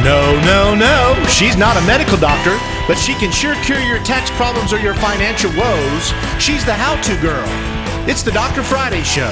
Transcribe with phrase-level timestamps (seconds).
[0.00, 1.14] No, no, no.
[1.28, 2.56] She's not a medical doctor,
[2.88, 6.12] but she can sure cure your tax problems or your financial woes.
[6.40, 7.44] She's the how to girl.
[8.08, 8.62] It's the Dr.
[8.62, 9.30] Friday Show.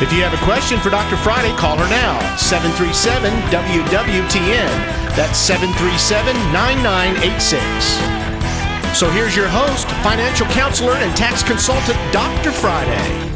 [0.00, 1.16] If you have a question for Dr.
[1.18, 2.18] Friday, call her now.
[2.36, 4.72] 737 WWTN.
[5.14, 8.18] That's 737 9986.
[8.98, 12.50] So here's your host, financial counselor, and tax consultant, Dr.
[12.50, 13.29] Friday.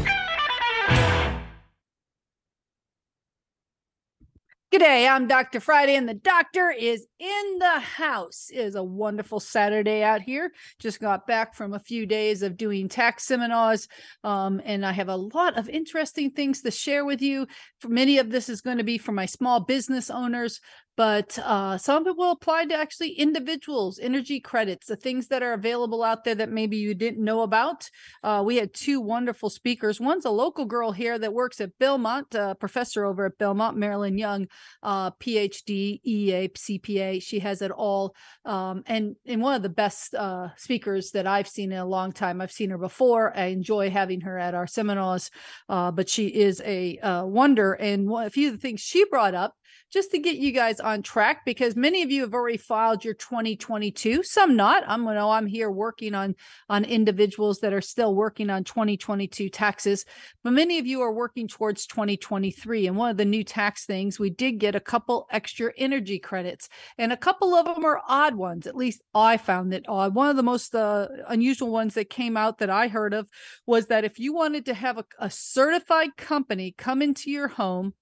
[4.75, 5.61] G'day, I'm Dr.
[5.61, 8.49] Friday, and the doctor is in the house.
[8.51, 10.51] It is a wonderful Saturday out here.
[10.79, 13.87] Just got back from a few days of doing tax seminars,
[14.25, 17.47] um, and I have a lot of interesting things to share with you.
[17.79, 20.59] For many of this is going to be for my small business owners,
[20.95, 25.43] but uh, some of it will apply to actually individuals, energy credits, the things that
[25.43, 27.89] are available out there that maybe you didn't know about.
[28.23, 29.99] Uh, we had two wonderful speakers.
[29.99, 34.17] One's a local girl here that works at Belmont, a professor over at Belmont, Marilyn
[34.17, 34.47] Young,
[34.83, 37.21] uh, PhD, EA, CPA.
[37.21, 41.47] She has it all, um, and and one of the best uh, speakers that I've
[41.47, 42.41] seen in a long time.
[42.41, 43.35] I've seen her before.
[43.37, 45.29] I enjoy having her at our seminars,
[45.67, 47.73] uh, but she is a uh, wonder.
[47.73, 49.55] And one, a few of the things she brought up
[49.91, 53.13] just to get you guys on track because many of you have already filed your
[53.13, 54.83] 2022 some not.
[54.87, 56.35] I'm you know i'm here working on
[56.69, 60.05] on individuals that are still working on 2022 taxes
[60.43, 64.19] but many of you are working towards 2023 and one of the new tax things
[64.19, 68.35] we did get a couple extra energy credits and a couple of them are odd
[68.35, 68.67] ones.
[68.67, 70.15] At least i found it odd.
[70.15, 73.29] One of the most uh, unusual ones that came out that i heard of
[73.65, 77.93] was that if you wanted to have a, a certified company come into your home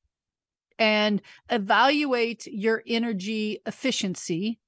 [0.80, 4.60] and evaluate your energy efficiency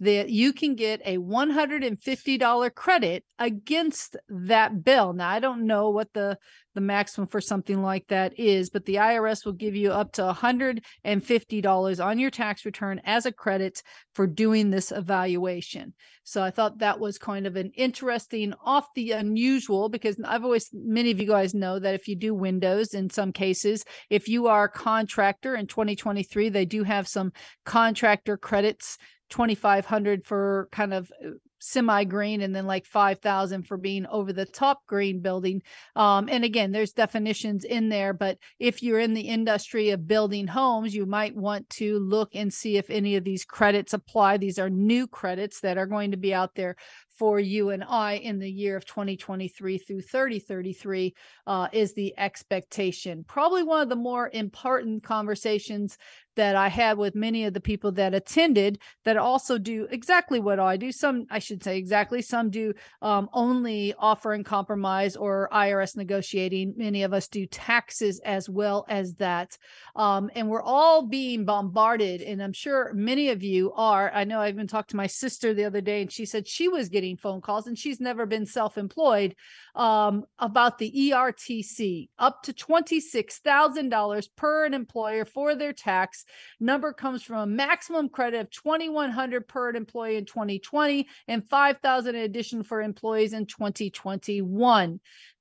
[0.00, 5.12] that you can get a $150 credit against that bill.
[5.12, 6.38] Now I don't know what the
[6.74, 10.22] the maximum for something like that is, but the IRS will give you up to
[10.22, 13.82] $150 on your tax return as a credit
[14.14, 15.94] for doing this evaluation.
[16.24, 20.70] So I thought that was kind of an interesting, off the unusual, because I've always,
[20.72, 24.46] many of you guys know that if you do windows in some cases, if you
[24.46, 27.32] are a contractor in 2023, they do have some
[27.64, 28.98] contractor credits
[29.30, 31.30] 2500 for kind of uh,
[31.64, 35.62] semi green and then like 5000 for being over the top green building
[35.96, 40.46] um, and again there's definitions in there but if you're in the industry of building
[40.46, 44.58] homes you might want to look and see if any of these credits apply these
[44.58, 46.76] are new credits that are going to be out there
[47.16, 51.14] for you and I in the year of 2023 through 3033
[51.46, 53.24] uh, is the expectation.
[53.26, 55.96] Probably one of the more important conversations
[56.36, 60.58] that I had with many of the people that attended that also do exactly what
[60.58, 60.92] I do.
[60.92, 62.22] Some, I should say, exactly.
[62.22, 66.74] Some do um, only offer and compromise or IRS negotiating.
[66.76, 69.56] Many of us do taxes as well as that.
[69.96, 72.20] Um, and we're all being bombarded.
[72.22, 74.10] And I'm sure many of you are.
[74.14, 76.68] I know I even talked to my sister the other day, and she said she
[76.68, 79.34] was getting phone calls and she's never been self employed
[79.74, 86.24] um, about the ERTC, up to $26,000 per an employer for their tax.
[86.60, 92.14] Number comes from a maximum credit of 2100 per an employee in 2020 and 5000
[92.14, 95.00] in addition for employees in 2021.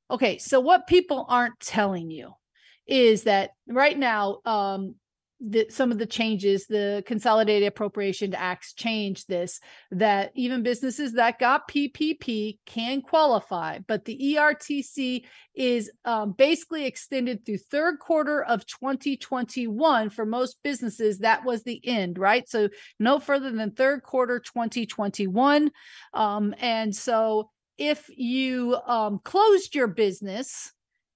[0.10, 2.34] Okay, so what people aren't telling you
[2.86, 4.96] is that right now um,
[5.44, 9.60] the, some of the changes, the Consolidated Appropriation Acts changed this,
[9.92, 17.46] that even businesses that got PPP can qualify, but the ERTC is um, basically extended
[17.46, 21.20] through third quarter of 2021 for most businesses.
[21.20, 22.48] That was the end, right?
[22.48, 25.72] So no further than third quarter 2021.
[26.14, 30.72] Um, and so if you um, closed your business,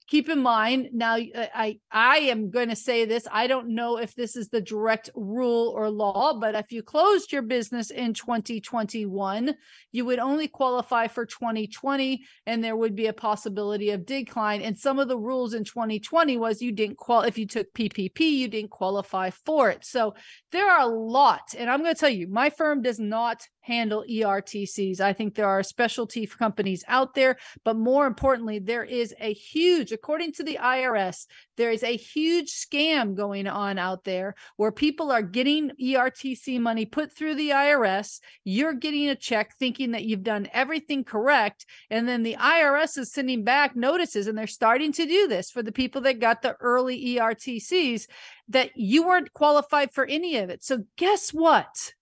[0.07, 3.97] keep in mind now uh, i i am going to say this i don't know
[3.97, 8.13] if this is the direct rule or law but if you closed your business in
[8.13, 9.53] 2021
[9.91, 14.77] you would only qualify for 2020 and there would be a possibility of decline and
[14.77, 18.47] some of the rules in 2020 was you didn't qual if you took ppp you
[18.47, 19.83] didn't qualify for it.
[19.85, 20.15] So
[20.51, 24.05] there are a lot and i'm going to tell you my firm does not handle
[24.09, 25.01] ERTCs.
[25.01, 29.91] I think there are specialty companies out there, but more importantly, there is a huge,
[29.91, 31.25] according to the IRS,
[31.57, 36.85] there is a huge scam going on out there where people are getting ERTC money
[36.85, 38.19] put through the IRS.
[38.45, 41.65] You're getting a check thinking that you've done everything correct.
[41.89, 45.61] And then the IRS is sending back notices, and they're starting to do this for
[45.61, 48.07] the people that got the early ERTCs
[48.49, 50.63] that you weren't qualified for any of it.
[50.63, 51.93] So, guess what?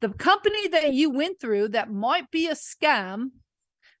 [0.00, 3.30] The company that you went through that might be a scam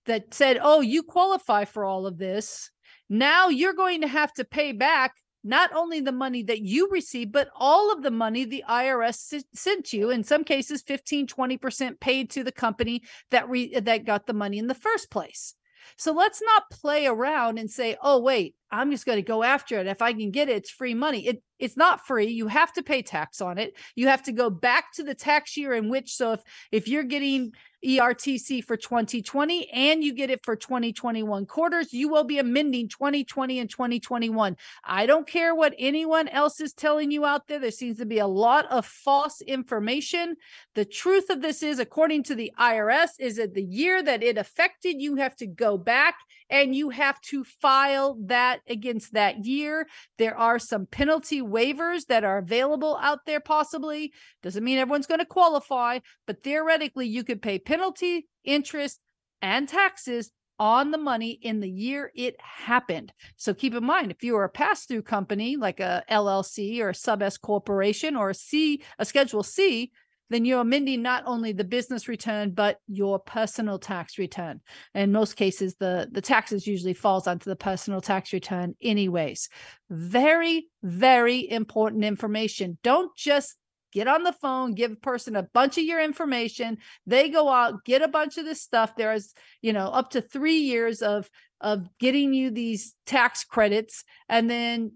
[0.06, 2.70] that said, oh, you qualify for all of this.
[3.08, 5.14] Now you're going to have to pay back
[5.46, 9.92] not only the money that you receive, but all of the money the IRS sent
[9.92, 10.10] you.
[10.10, 14.58] In some cases, 15, 20% paid to the company that re- that got the money
[14.58, 15.54] in the first place.
[15.96, 19.78] So let's not play around and say, oh, wait, I'm just going to go after
[19.78, 19.86] it.
[19.86, 21.26] If I can get it, it's free money.
[21.26, 22.26] It it's not free.
[22.26, 23.74] You have to pay tax on it.
[23.94, 27.02] You have to go back to the tax year in which so if if you're
[27.02, 27.52] getting
[27.84, 33.60] ERTC for 2020 and you get it for 2021 quarters, you will be amending 2020
[33.60, 34.56] and 2021.
[34.84, 37.60] I don't care what anyone else is telling you out there.
[37.60, 40.36] There seems to be a lot of false information.
[40.74, 44.36] The truth of this is according to the IRS is that the year that it
[44.36, 46.16] affected, you have to go back
[46.50, 49.86] and you have to file that against that year.
[50.18, 54.12] There are some penalty waivers that are available out there, possibly.
[54.42, 59.00] Doesn't mean everyone's going to qualify, but theoretically, you could pay penalty, interest,
[59.42, 63.12] and taxes on the money in the year it happened.
[63.36, 66.90] So keep in mind, if you are a pass through company like a LLC or
[66.90, 69.92] a sub S corporation or a C, a Schedule C,
[70.30, 74.60] then you're amending not only the business return but your personal tax return.
[74.94, 79.48] In most cases the the taxes usually falls onto the personal tax return anyways.
[79.90, 82.78] Very very important information.
[82.82, 83.56] Don't just
[83.92, 86.78] get on the phone give a person a bunch of your information.
[87.06, 88.96] They go out get a bunch of this stuff.
[88.96, 89.32] There is
[89.62, 91.30] you know up to 3 years of
[91.60, 94.92] of getting you these tax credits and then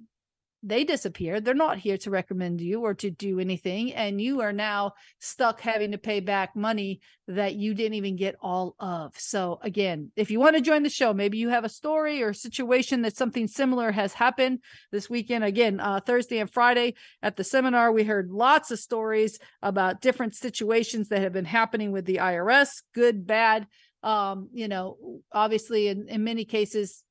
[0.63, 1.41] they disappear.
[1.41, 3.95] They're not here to recommend you or to do anything.
[3.95, 8.37] And you are now stuck having to pay back money that you didn't even get
[8.43, 9.19] all of.
[9.19, 12.31] So, again, if you want to join the show, maybe you have a story or
[12.31, 14.61] a situation that something similar has happened
[14.93, 15.45] this weekend.
[15.45, 20.35] Again, uh, Thursday and Friday at the seminar, we heard lots of stories about different
[20.35, 23.67] situations that have been happening with the IRS, good, bad.
[24.03, 27.05] Um, you know, obviously, in, in many cases,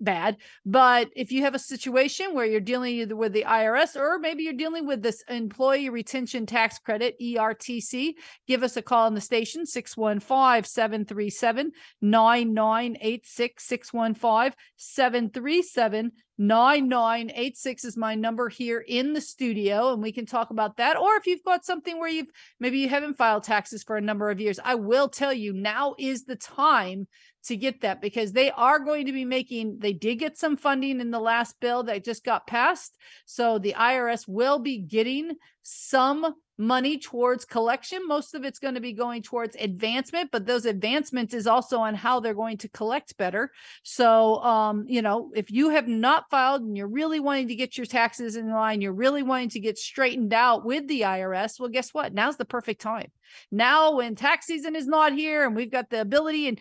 [0.00, 0.36] bad.
[0.64, 4.42] But if you have a situation where you're dealing either with the IRS or maybe
[4.42, 8.14] you're dealing with this employee retention tax credit, ERTC,
[8.46, 13.64] give us a call on the station 615 737 9986.
[13.64, 20.78] 615 737 9986 is my number here in the studio and we can talk about
[20.78, 20.96] that.
[20.96, 24.30] Or if you've got something where you've maybe you haven't filed taxes for a number
[24.30, 27.06] of years i will tell you now is the time
[27.42, 31.00] to get that because they are going to be making they did get some funding
[31.00, 32.96] in the last bill that just got passed.
[33.24, 35.32] So the IRS will be getting
[35.62, 38.06] some money towards collection.
[38.06, 41.94] Most of it's going to be going towards advancement but those advancements is also on
[41.94, 43.50] how they're going to collect better.
[43.82, 47.78] So um you know if you have not filed and you're really wanting to get
[47.78, 51.70] your taxes in line you're really wanting to get straightened out with the IRS well
[51.70, 52.12] guess what?
[52.12, 53.10] Now's the perfect time.
[53.50, 56.60] Now when tax season is not here and we've got the ability and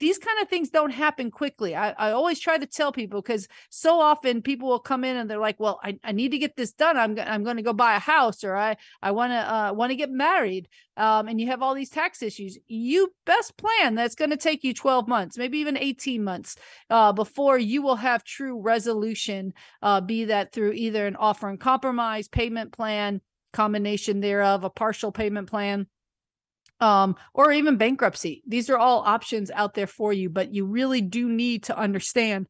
[0.00, 1.74] these kind of things don't happen quickly.
[1.76, 5.30] I, I always try to tell people because so often people will come in and
[5.30, 6.96] they're like, well, I, I need to get this done.
[6.96, 9.90] I'm, I'm going to go buy a house or I, I want to, uh, want
[9.90, 10.68] to get married.
[10.96, 12.58] Um, and you have all these tax issues.
[12.66, 16.56] You best plan that's going to take you 12 months, maybe even 18 months,
[16.90, 19.52] uh, before you will have true resolution,
[19.82, 23.20] uh, be that through either an offer and compromise payment plan,
[23.52, 25.86] combination thereof, a partial payment plan
[26.80, 28.42] um, or even bankruptcy.
[28.46, 32.46] These are all options out there for you, but you really do need to understand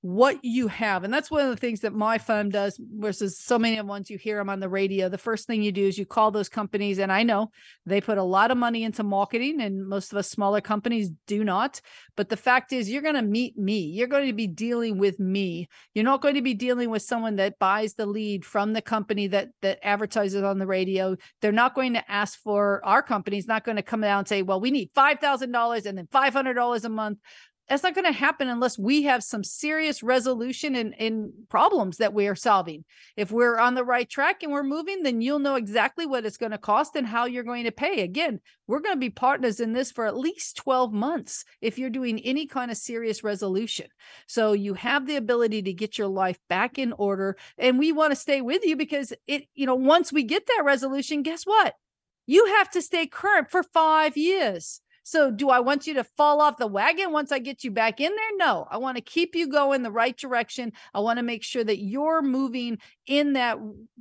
[0.00, 1.02] what you have.
[1.02, 3.90] And that's one of the things that my firm does versus so many of the
[3.90, 5.08] ones you hear them on the radio.
[5.08, 6.98] The first thing you do is you call those companies.
[6.98, 7.50] And I know
[7.84, 11.42] they put a lot of money into marketing, and most of us smaller companies do
[11.42, 11.80] not.
[12.16, 13.80] But the fact is, you're going to meet me.
[13.80, 15.68] You're going to be dealing with me.
[15.94, 19.26] You're not going to be dealing with someone that buys the lead from the company
[19.28, 21.16] that that advertises on the radio.
[21.40, 24.42] They're not going to ask for our company's not going to come down and say,
[24.42, 27.18] well, we need $5,000 and then $500 a month
[27.68, 32.14] that's not going to happen unless we have some serious resolution in, in problems that
[32.14, 32.84] we are solving.
[33.16, 36.38] If we're on the right track and we're moving, then you'll know exactly what it's
[36.38, 38.00] going to cost and how you're going to pay.
[38.00, 41.90] Again, we're going to be partners in this for at least 12 months if you're
[41.90, 43.88] doing any kind of serious resolution.
[44.26, 47.36] So you have the ability to get your life back in order.
[47.58, 50.62] And we want to stay with you because it, you know, once we get that
[50.64, 51.74] resolution, guess what?
[52.26, 54.80] You have to stay current for five years.
[55.08, 57.98] So, do I want you to fall off the wagon once I get you back
[57.98, 58.36] in there?
[58.36, 60.70] No, I want to keep you going the right direction.
[60.92, 63.56] I want to make sure that you're moving in that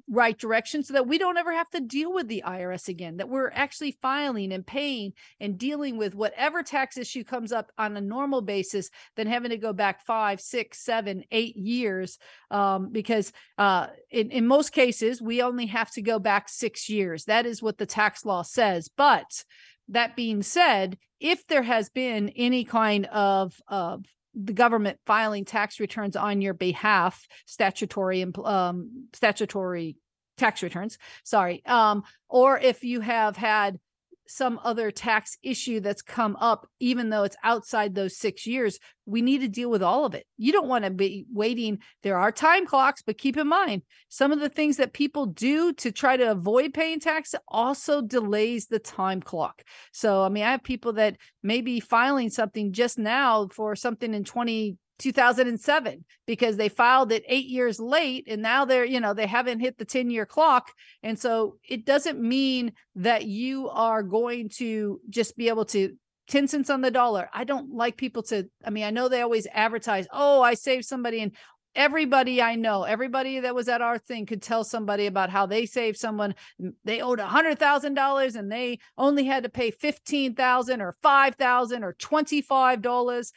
[0.10, 3.30] right direction so that we don't ever have to deal with the IRS again, that
[3.30, 8.02] we're actually filing and paying and dealing with whatever tax issue comes up on a
[8.02, 12.20] normal basis than having to go back five, six, seven, eight years.
[12.52, 17.24] Um, because uh, in, in most cases, we only have to go back six years.
[17.24, 18.90] That is what the tax law says.
[18.90, 19.46] But
[19.90, 25.80] that being said, if there has been any kind of, of the government filing tax
[25.80, 29.98] returns on your behalf, statutory um, statutory
[30.38, 30.98] tax returns.
[31.24, 33.80] Sorry, um, or if you have had
[34.28, 39.22] some other tax issue that's come up, even though it's outside those six years, we
[39.22, 40.26] need to deal with all of it.
[40.38, 41.80] You don't want to be waiting.
[42.04, 45.74] There are time clocks, but keep in mind some of the things that people do
[45.74, 49.64] to try to avoid paying tax also delays the time clock.
[49.94, 54.14] So, I mean, I have people that may be filing something just now for something
[54.14, 59.14] in 20 2007 because they filed it eight years late and now they're you know
[59.14, 60.72] they haven't hit the 10 year clock.
[61.04, 65.96] And so it doesn't mean that you are going to just be able to
[66.30, 67.30] 10 cents on the dollar.
[67.34, 70.86] I don't like people to i mean i know they always advertise oh i saved
[70.86, 71.32] somebody and
[71.78, 75.66] everybody I know, everybody that was at our thing could tell somebody about how they
[75.66, 76.36] saved someone.
[76.84, 80.98] They owed a hundred thousand dollars and they only had to pay fifteen thousand or
[81.04, 83.32] five thousand or twenty five dollars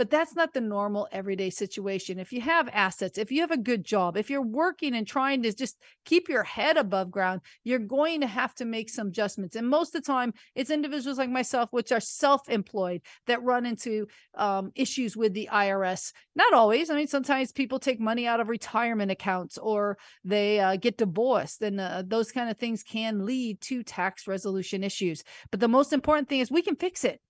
[0.00, 2.18] but that's not the normal everyday situation.
[2.18, 5.42] If you have assets, if you have a good job, if you're working and trying
[5.42, 5.76] to just
[6.06, 9.56] keep your head above ground, you're going to have to make some adjustments.
[9.56, 13.66] And most of the time, it's individuals like myself, which are self employed, that run
[13.66, 16.14] into um, issues with the IRS.
[16.34, 16.88] Not always.
[16.88, 21.60] I mean, sometimes people take money out of retirement accounts or they uh, get divorced,
[21.60, 25.22] and uh, those kind of things can lead to tax resolution issues.
[25.50, 27.20] But the most important thing is we can fix it.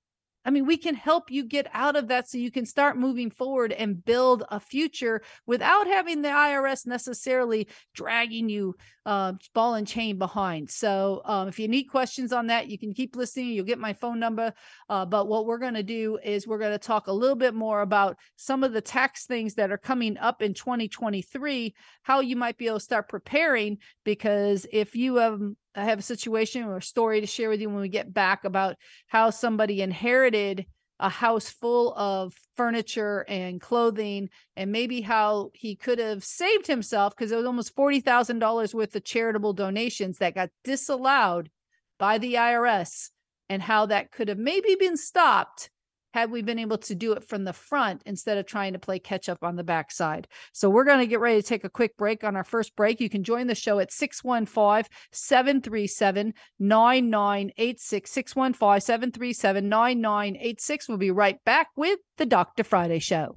[0.45, 3.31] I mean, we can help you get out of that so you can start moving
[3.31, 8.75] forward and build a future without having the IRS necessarily dragging you
[9.07, 10.71] uh, ball and chain behind.
[10.71, 13.49] So, um, if you need questions on that, you can keep listening.
[13.49, 14.53] You'll get my phone number.
[14.89, 17.55] Uh, but what we're going to do is we're going to talk a little bit
[17.55, 22.37] more about some of the tax things that are coming up in 2023, how you
[22.37, 23.79] might be able to start preparing.
[24.05, 25.41] Because if you have
[25.75, 28.45] I have a situation or a story to share with you when we get back
[28.45, 30.67] about how somebody inherited
[30.99, 37.17] a house full of furniture and clothing and maybe how he could have saved himself
[37.17, 41.51] because it was almost $40,000 worth of charitable donations that got disallowed
[41.99, 43.11] by the IRS
[43.49, 45.71] and how that could have maybe been stopped
[46.13, 48.99] had we been able to do it from the front instead of trying to play
[48.99, 50.29] catch up on the backside.
[50.53, 53.01] So we're going to get ready to take a quick break on our first break.
[53.01, 58.11] You can join the show at 615 737 9986.
[58.11, 60.89] 615 737 9986.
[60.89, 62.65] We'll be right back with the Dr.
[62.65, 63.37] Friday Show.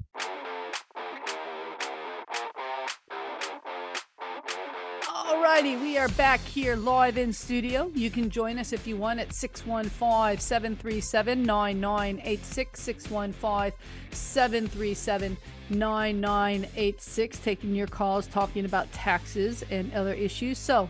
[5.64, 7.90] Righty, we are back here live in studio.
[7.96, 12.82] You can join us if you want at 615 737 9986.
[12.82, 13.80] 615
[14.12, 15.38] 737
[15.70, 17.40] 9986.
[17.40, 20.58] Taking your calls, talking about taxes and other issues.
[20.58, 20.90] So,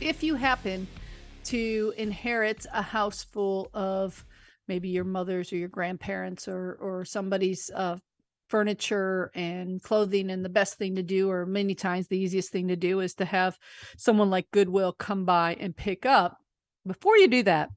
[0.00, 0.86] if you happen
[1.46, 4.24] to inherit a house full of
[4.68, 7.96] maybe your mother's or your grandparents or or somebody's uh,
[8.50, 12.68] furniture and clothing and the best thing to do or many times the easiest thing
[12.68, 13.56] to do is to have
[13.96, 16.38] someone like goodwill come by and pick up.
[16.86, 17.70] Before you do that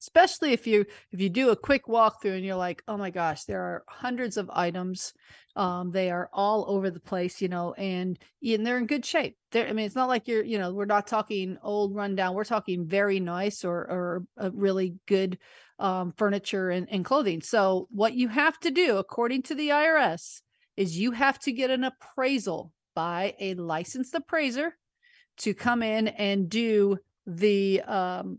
[0.00, 3.44] especially if you if you do a quick walkthrough and you're like oh my gosh
[3.44, 5.12] there are hundreds of items
[5.56, 9.36] um they are all over the place you know and and they're in good shape
[9.52, 12.44] they're, i mean it's not like you're you know we're not talking old rundown we're
[12.44, 15.38] talking very nice or or a really good
[15.80, 17.40] um, furniture and, and clothing.
[17.40, 20.42] So, what you have to do, according to the IRS,
[20.76, 24.76] is you have to get an appraisal by a licensed appraiser
[25.38, 28.38] to come in and do the um,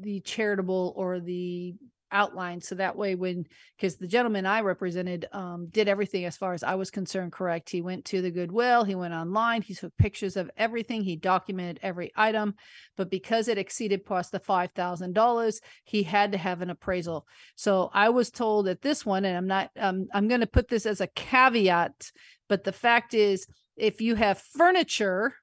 [0.00, 1.74] the charitable or the
[2.12, 3.44] outline so that way when
[3.76, 7.70] because the gentleman i represented um, did everything as far as i was concerned correct.
[7.70, 11.80] He went to the goodwill he went online he took pictures of everything he documented
[11.82, 12.54] every item
[12.96, 17.26] but because it exceeded past the $5000 he had to have an appraisal.
[17.56, 20.68] So i was told at this one and i'm not um, i'm going to put
[20.68, 22.12] this as a caveat
[22.48, 23.46] but the fact is
[23.76, 25.34] if you have furniture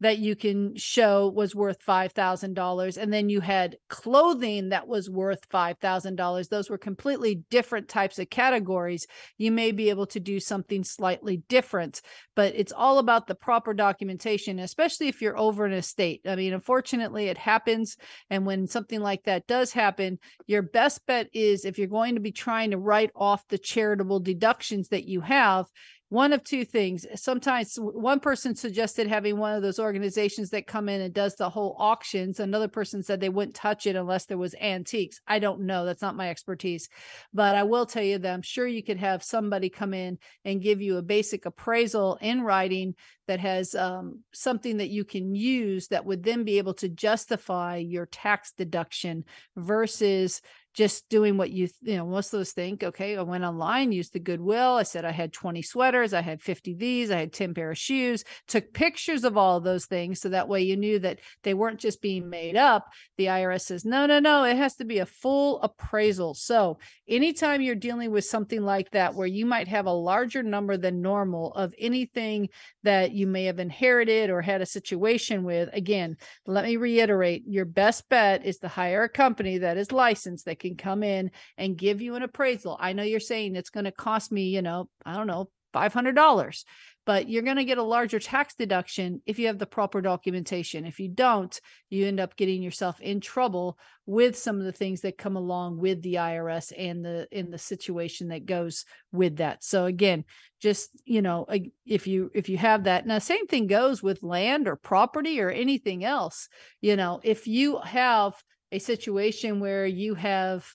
[0.00, 2.96] that you can show was worth $5,000.
[2.96, 6.48] And then you had clothing that was worth $5,000.
[6.48, 9.06] Those were completely different types of categories.
[9.36, 12.00] You may be able to do something slightly different,
[12.34, 16.22] but it's all about the proper documentation, especially if you're over an estate.
[16.26, 17.96] I mean, unfortunately, it happens.
[18.30, 22.20] And when something like that does happen, your best bet is if you're going to
[22.20, 25.66] be trying to write off the charitable deductions that you have,
[26.10, 27.06] one of two things.
[27.14, 31.48] Sometimes one person suggested having one of those organizations that come in and does the
[31.48, 32.40] whole auctions.
[32.40, 35.20] Another person said they wouldn't touch it unless there was antiques.
[35.28, 35.84] I don't know.
[35.84, 36.88] That's not my expertise.
[37.32, 40.60] But I will tell you that I'm sure you could have somebody come in and
[40.60, 42.96] give you a basic appraisal in writing
[43.30, 47.76] that has um, something that you can use that would then be able to justify
[47.76, 49.24] your tax deduction
[49.56, 53.90] versus just doing what you you know most of those think okay i went online
[53.90, 57.32] used the goodwill i said i had 20 sweaters i had 50 these i had
[57.32, 60.76] 10 pair of shoes took pictures of all of those things so that way you
[60.76, 62.88] knew that they weren't just being made up.
[63.16, 66.34] The irs says no no no it has to be a full appraisal.
[66.34, 70.76] So anytime you're dealing with something like that where you might have a larger number
[70.76, 72.48] than normal of anything
[72.82, 77.64] that you may have inherited or had a situation with again let me reiterate your
[77.64, 81.76] best bet is to hire a company that is licensed that can come in and
[81.76, 82.76] give you an appraisal.
[82.80, 86.64] I know you're saying it's going to cost me, you know, I don't know, $500,
[87.06, 90.84] but you're going to get a larger tax deduction if you have the proper documentation.
[90.84, 95.00] If you don't, you end up getting yourself in trouble with some of the things
[95.00, 99.64] that come along with the IRS and the in the situation that goes with that.
[99.64, 100.24] So again,
[100.60, 101.46] just, you know,
[101.86, 103.06] if you if you have that.
[103.06, 106.48] Now same thing goes with land or property or anything else.
[106.80, 108.34] You know, if you have
[108.72, 110.66] a situation where you have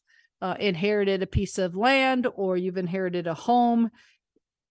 [0.42, 3.90] uh, inherited a piece of land or you've inherited a home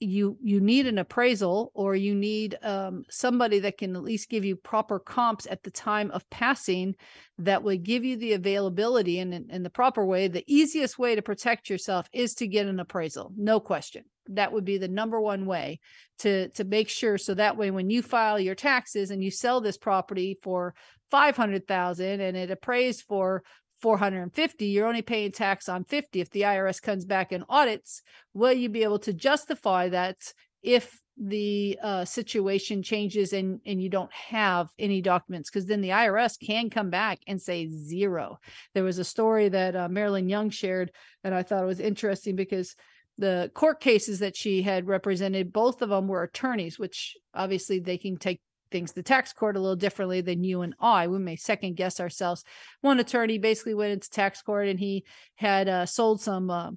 [0.05, 4.45] you you need an appraisal or you need um, somebody that can at least give
[4.45, 6.95] you proper comps at the time of passing
[7.39, 11.15] that would give you the availability and in, in the proper way the easiest way
[11.15, 14.05] to protect yourself is to get an appraisal no question.
[14.29, 15.81] That would be the number one way
[16.19, 19.61] to to make sure so that way when you file your taxes and you sell
[19.61, 20.75] this property for
[21.11, 23.43] 500,000 and it appraised for
[23.85, 28.01] 450 you're only paying tax on 50 if the IRS comes back and audits
[28.33, 33.91] will you be able to justify that if the uh, situation changes and and you
[33.91, 38.39] don't have any documents because then the IRS can come back and say zero.
[38.73, 40.91] There was a story that uh, Marilyn Young shared
[41.23, 42.75] and I thought it was interesting because
[43.19, 47.99] the court cases that she had represented both of them were attorneys which obviously they
[47.99, 48.41] can take
[48.75, 51.07] things the tax court a little differently than you and I.
[51.07, 52.43] We may second guess ourselves.
[52.81, 55.05] One attorney basically went into tax court and he
[55.37, 56.73] had uh, sold some uh,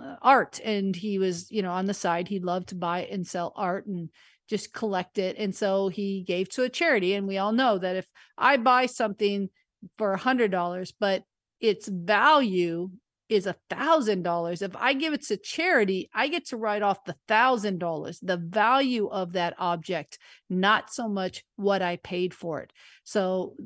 [0.00, 3.26] uh, art and he was, you know, on the side, he loved to buy and
[3.26, 4.10] sell art and
[4.48, 5.36] just collect it.
[5.36, 7.14] And so he gave to a charity.
[7.14, 8.06] And we all know that if
[8.38, 9.48] I buy something
[9.98, 11.24] for a hundred dollars, but
[11.58, 12.88] its value
[13.32, 14.62] is a thousand dollars.
[14.62, 18.36] If I give it to charity, I get to write off the thousand dollars, the
[18.36, 20.18] value of that object,
[20.48, 22.72] not so much what I paid for it.
[23.04, 23.56] So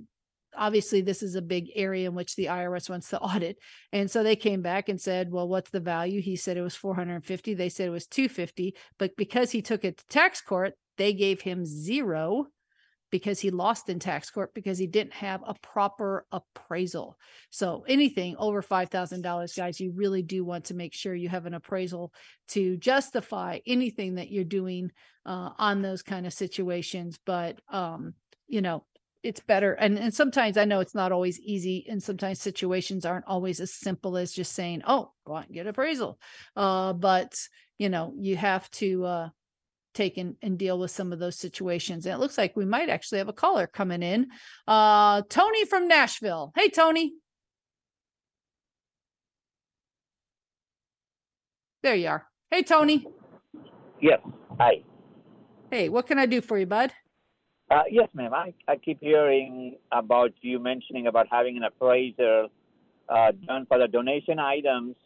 [0.57, 3.59] obviously this is a big area in which the IRS wants to audit.
[3.93, 6.21] And so they came back and said, well, what's the value?
[6.21, 7.55] He said it was 450.
[7.55, 8.75] They said it was 250.
[8.99, 12.47] But because he took it to tax court, they gave him zero
[13.11, 17.17] because he lost in tax court because he didn't have a proper appraisal.
[17.51, 21.55] So anything over $5,000 guys, you really do want to make sure you have an
[21.55, 22.13] appraisal
[22.49, 24.91] to justify anything that you're doing
[25.25, 27.19] uh, on those kind of situations.
[27.25, 28.15] But, um,
[28.49, 28.85] you know,
[29.23, 29.73] it's better.
[29.73, 33.73] And, and sometimes I know it's not always easy and sometimes situations aren't always as
[33.73, 36.19] simple as just saying, oh, go out and get appraisal.
[36.55, 37.37] Uh, but,
[37.79, 39.29] you know, you have to, uh,
[39.97, 42.07] take and, and deal with some of those situations.
[42.07, 44.29] And it looks like we might actually have a caller coming in.
[44.69, 46.53] Uh, Tony from Nashville.
[46.55, 47.15] Hey, Tony.
[51.83, 52.27] There you are.
[52.51, 53.07] Hey, Tony.
[54.01, 54.21] Yes.
[54.59, 54.83] Hi.
[55.71, 56.93] Hey, what can I do for you, bud?
[57.71, 58.33] Uh, yes, ma'am.
[58.35, 62.47] I, I keep hearing about you mentioning about having an appraiser
[63.09, 64.97] uh, done for the donation items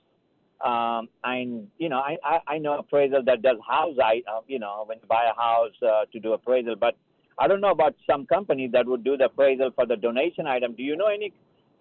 [0.65, 4.59] um, and you know, I, I, I know appraisal that does house, I, uh, you
[4.59, 6.97] know, when you buy a house uh, to do appraisal, but
[7.39, 10.75] I don't know about some companies that would do the appraisal for the donation item.
[10.75, 11.33] Do you know any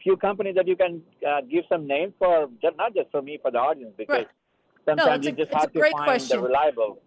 [0.01, 3.37] few companies that you can uh, give some names for, just, not just for me,
[3.41, 4.27] for the audience, because right.
[4.85, 6.37] sometimes no, you a, just have to find question.
[6.37, 6.99] the reliable.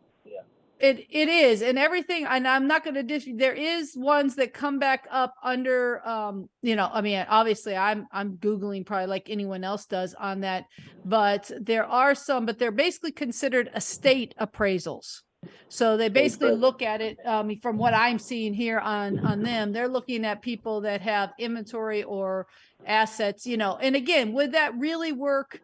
[0.82, 2.26] It it is, and everything.
[2.26, 3.28] And I'm not going to dish.
[3.32, 6.90] There is ones that come back up under, um, you know.
[6.92, 10.64] I mean, obviously, I'm I'm googling probably like anyone else does on that,
[11.04, 15.20] but there are some, but they're basically considered estate appraisals.
[15.68, 19.72] So they basically look at it um, from what I'm seeing here on on them.
[19.72, 22.48] They're looking at people that have inventory or
[22.84, 23.76] assets, you know.
[23.76, 25.60] And again, would that really work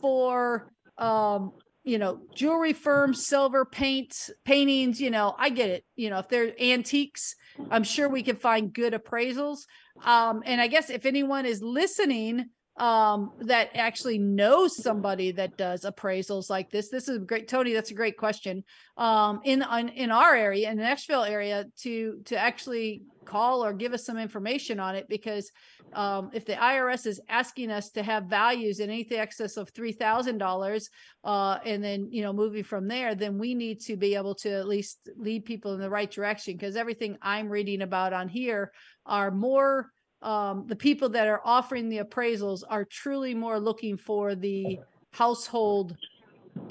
[0.00, 1.52] for um,
[1.88, 5.84] you know, jewelry firms, silver paints, paintings, you know, I get it.
[5.96, 7.34] You know, if they're antiques,
[7.70, 9.60] I'm sure we can find good appraisals.
[10.04, 15.84] Um, and I guess if anyone is listening um, that actually knows somebody that does
[15.84, 16.88] appraisals like this.
[16.90, 17.72] This is great, Tony.
[17.72, 18.64] That's a great question.
[18.96, 23.72] Um, in on, in our area, in the Nashville area, to to actually call or
[23.72, 25.50] give us some information on it because
[25.92, 29.92] um, if the IRS is asking us to have values in anything excess of three
[29.92, 30.90] thousand uh, dollars,
[31.24, 34.68] and then you know moving from there, then we need to be able to at
[34.68, 38.72] least lead people in the right direction because everything I'm reading about on here
[39.06, 39.90] are more
[40.22, 44.80] um, the people that are offering the appraisals are truly more looking for the
[45.12, 45.96] household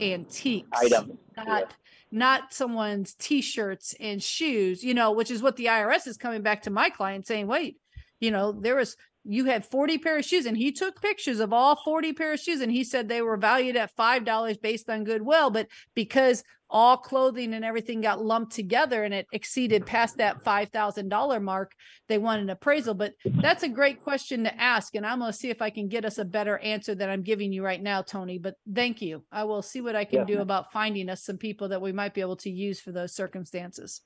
[0.01, 1.17] antiques Item.
[1.37, 1.73] not
[2.11, 6.61] not someone's t-shirts and shoes you know which is what the irs is coming back
[6.61, 7.77] to my client saying wait
[8.19, 8.95] you know there was
[9.29, 12.39] you had 40 pair of shoes and he took pictures of all 40 pair of
[12.39, 16.43] shoes and he said they were valued at five dollars based on goodwill but because
[16.69, 21.71] all clothing and everything got lumped together and it exceeded past that $5000 mark
[22.09, 25.37] they want an appraisal but that's a great question to ask and i'm going to
[25.37, 28.01] see if i can get us a better answer than i'm giving you right now
[28.01, 31.23] tony but thank you i will see what i can Yes, do about finding us
[31.23, 34.01] some people that we might be able to use for those circumstances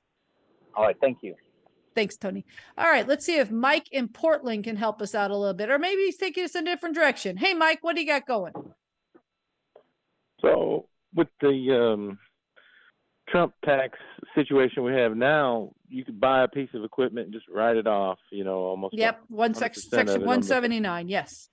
[0.76, 0.96] All right.
[1.02, 1.36] Thank you.
[1.94, 2.46] Thanks, Tony.
[2.78, 5.70] All right, let's see if Mike in Portland can help us out a little bit,
[5.70, 7.38] or maybe he's taking us in a different direction.
[7.38, 8.54] Hey, Mike, what do you got going?
[10.42, 12.20] So with the um,
[13.30, 13.98] Trump tax
[14.36, 17.88] situation we have now, you could buy a piece of equipment and just write it
[17.88, 18.20] off.
[18.32, 18.96] You know, almost.
[18.98, 21.10] Yep, one sec- 100% section one seventy nine.
[21.10, 21.50] Yes.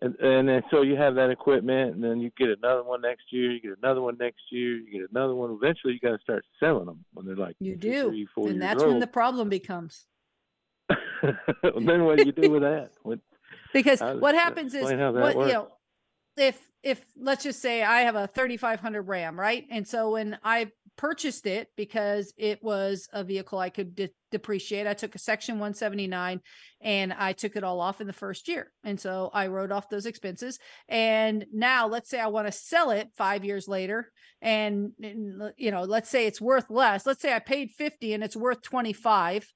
[0.00, 3.24] And and then so you have that equipment, and then you get another one next
[3.30, 3.50] year.
[3.50, 4.76] You get another one next year.
[4.76, 5.50] You get another one.
[5.50, 8.50] Eventually, you got to start selling them when they're like You two, do, three, four
[8.50, 10.06] and that's when the problem becomes
[11.22, 12.90] then what do you do with that?
[13.02, 13.18] What,
[13.72, 15.68] because How- what happens is what you know
[16.36, 19.66] if if let's just say I have a 3500 Ram, right?
[19.70, 24.86] And so when I purchased it because it was a vehicle I could de- depreciate,
[24.86, 26.42] I took a section 179
[26.82, 28.72] and I took it all off in the first year.
[28.84, 30.58] And so I wrote off those expenses.
[30.88, 35.84] And now let's say I want to sell it 5 years later and, you know,
[35.84, 37.06] let's say it's worth less.
[37.06, 39.50] Let's say I paid 50 and it's worth 25.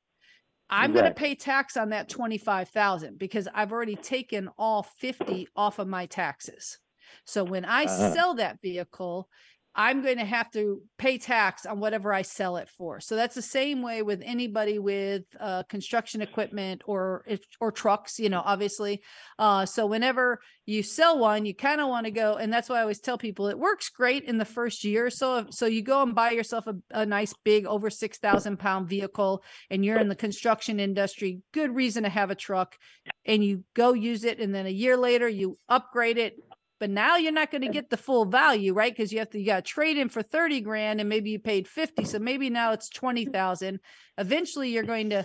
[0.70, 5.78] I'm going to pay tax on that 25,000 because I've already taken all 50 off
[5.78, 6.78] of my taxes.
[7.26, 8.14] So when I Uh-huh.
[8.14, 9.28] sell that vehicle,
[9.74, 13.00] I'm going to have to pay tax on whatever I sell it for.
[13.00, 17.24] So that's the same way with anybody with uh, construction equipment or
[17.60, 19.02] or trucks, you know, obviously.
[19.38, 22.78] Uh, so whenever you sell one, you kind of want to go, and that's why
[22.78, 25.06] I always tell people it works great in the first year.
[25.06, 28.58] or So so you go and buy yourself a, a nice big over six thousand
[28.58, 31.40] pound vehicle, and you're in the construction industry.
[31.52, 32.76] Good reason to have a truck,
[33.24, 36.34] and you go use it, and then a year later you upgrade it
[36.82, 38.92] but now you're not going to get the full value right?
[38.92, 41.38] Because you have to you got to trade in for 30 grand and maybe you
[41.38, 43.78] paid 50 so maybe now it's 20,000
[44.18, 45.24] eventually you're going to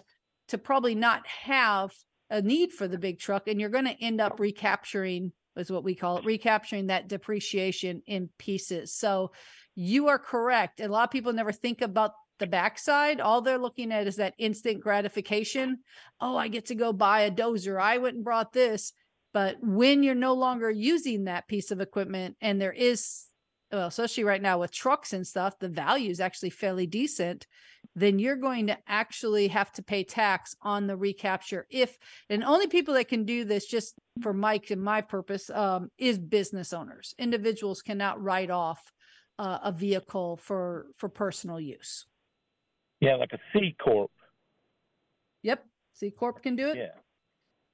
[0.49, 1.89] to probably not have
[2.29, 5.83] a need for the big truck and you're going to end up recapturing is what
[5.83, 8.93] we call it recapturing that depreciation in pieces.
[8.93, 9.31] So
[9.73, 10.79] you are correct.
[10.79, 13.19] A lot of people never think about the backside.
[13.19, 15.79] All they're looking at is that instant gratification.
[16.21, 17.81] Oh i get to go buy a dozer.
[17.81, 18.93] I went and brought this
[19.37, 23.27] but when you're no longer using that piece of equipment and there is
[23.71, 27.45] well, especially right now with trucks and stuff, the value is actually fairly decent,
[27.93, 31.67] then you're going to actually have to pay tax on the recapture.
[31.69, 31.99] If
[32.31, 36.17] and only people that can do this, just for Mike and my purpose, um, is
[36.17, 37.13] business owners.
[37.19, 38.91] Individuals cannot write off
[39.37, 42.07] uh, a vehicle for for personal use.
[43.01, 44.09] yeah, like a C corp.
[45.43, 46.77] Yep, C corp can do it.
[46.77, 47.01] Yeah.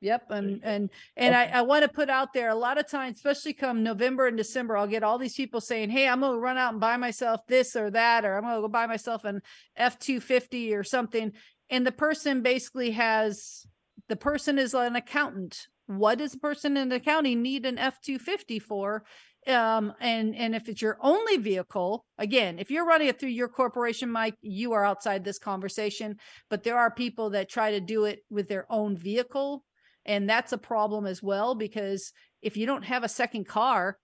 [0.03, 3.19] Yep, and and and I, I want to put out there a lot of times,
[3.19, 6.57] especially come November and December, I'll get all these people saying, "Hey, I'm gonna run
[6.57, 9.39] out and buy myself this or that, or I'm gonna go buy myself an
[9.77, 11.31] F two fifty or something,"
[11.69, 13.65] and the person basically has
[14.09, 15.67] the person is an accountant.
[15.87, 19.05] What does a person in accounting need an F two fifty for?
[19.47, 23.47] Um, and and if it's your only vehicle, again, if you're running it through your
[23.47, 26.17] corporation, Mike, you are outside this conversation.
[26.49, 29.63] But there are people that try to do it with their own vehicle
[30.05, 32.11] and that's a problem as well, because
[32.41, 33.97] if you don't have a second car,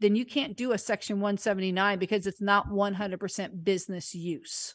[0.00, 4.74] then you can't do a section 179 because it's not 100% business use.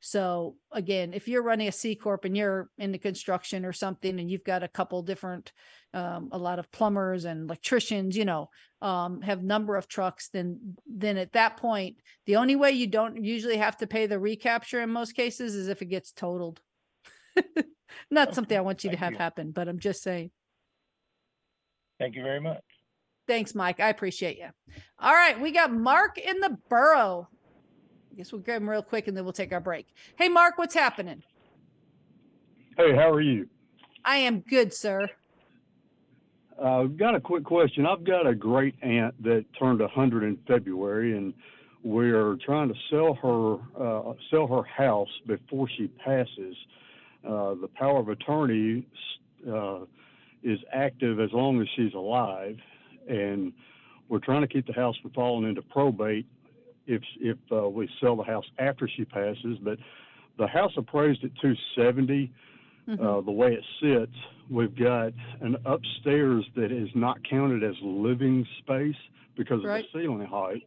[0.00, 4.30] So again, if you're running a C corp and you're into construction or something, and
[4.30, 5.52] you've got a couple different,
[5.94, 8.50] um, a lot of plumbers and electricians, you know,
[8.82, 13.24] um, have number of trucks, then then at that point, the only way you don't
[13.24, 16.60] usually have to pay the recapture in most cases is if it gets totaled.
[18.10, 19.18] Not something I want you to have you.
[19.18, 20.30] happen, but I'm just saying.
[21.98, 22.62] Thank you very much.
[23.26, 23.80] Thanks, Mike.
[23.80, 24.48] I appreciate you.
[24.98, 27.28] All right, we got Mark in the borough.
[28.12, 29.86] I guess we'll grab him real quick and then we'll take our break.
[30.16, 31.22] Hey, Mark, what's happening?
[32.76, 33.48] Hey, how are you?
[34.04, 35.08] I am good, sir.
[36.62, 37.84] Uh, I've got a quick question.
[37.86, 41.34] I've got a great aunt that turned 100 in February, and
[41.82, 46.56] we are trying to sell her uh, sell her house before she passes.
[47.26, 48.86] Uh, the power of attorney
[49.50, 49.80] uh,
[50.42, 52.56] is active as long as she's alive,
[53.08, 53.52] and
[54.08, 56.26] we're trying to keep the house from falling into probate
[56.86, 59.58] if if uh, we sell the house after she passes.
[59.62, 59.78] But
[60.38, 62.30] the house appraised at 270.
[62.88, 63.00] Mhm.
[63.00, 64.16] Uh, the way it sits,
[64.48, 68.94] we've got an upstairs that is not counted as living space
[69.36, 69.62] because of
[69.92, 70.62] the ceiling height.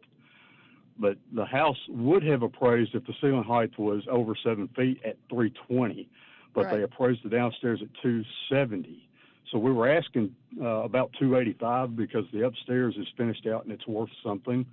[0.98, 5.16] But the house would have appraised if the ceiling height was over seven feet at
[5.30, 6.10] 320,
[6.60, 6.84] but they Right.
[6.84, 9.08] appraised the downstairs at 270.
[9.52, 13.88] So we were asking uh, about 285 because the upstairs is finished out and it's
[13.88, 14.66] worth something.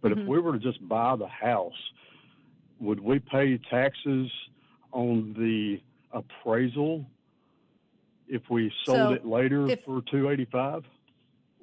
[0.00, 0.22] But Mhm.
[0.22, 1.92] if we were to just buy the house,
[2.80, 4.30] would we pay taxes
[4.92, 5.80] on the
[6.12, 7.04] appraisal
[8.28, 10.86] if we sold So, it later if- for 285?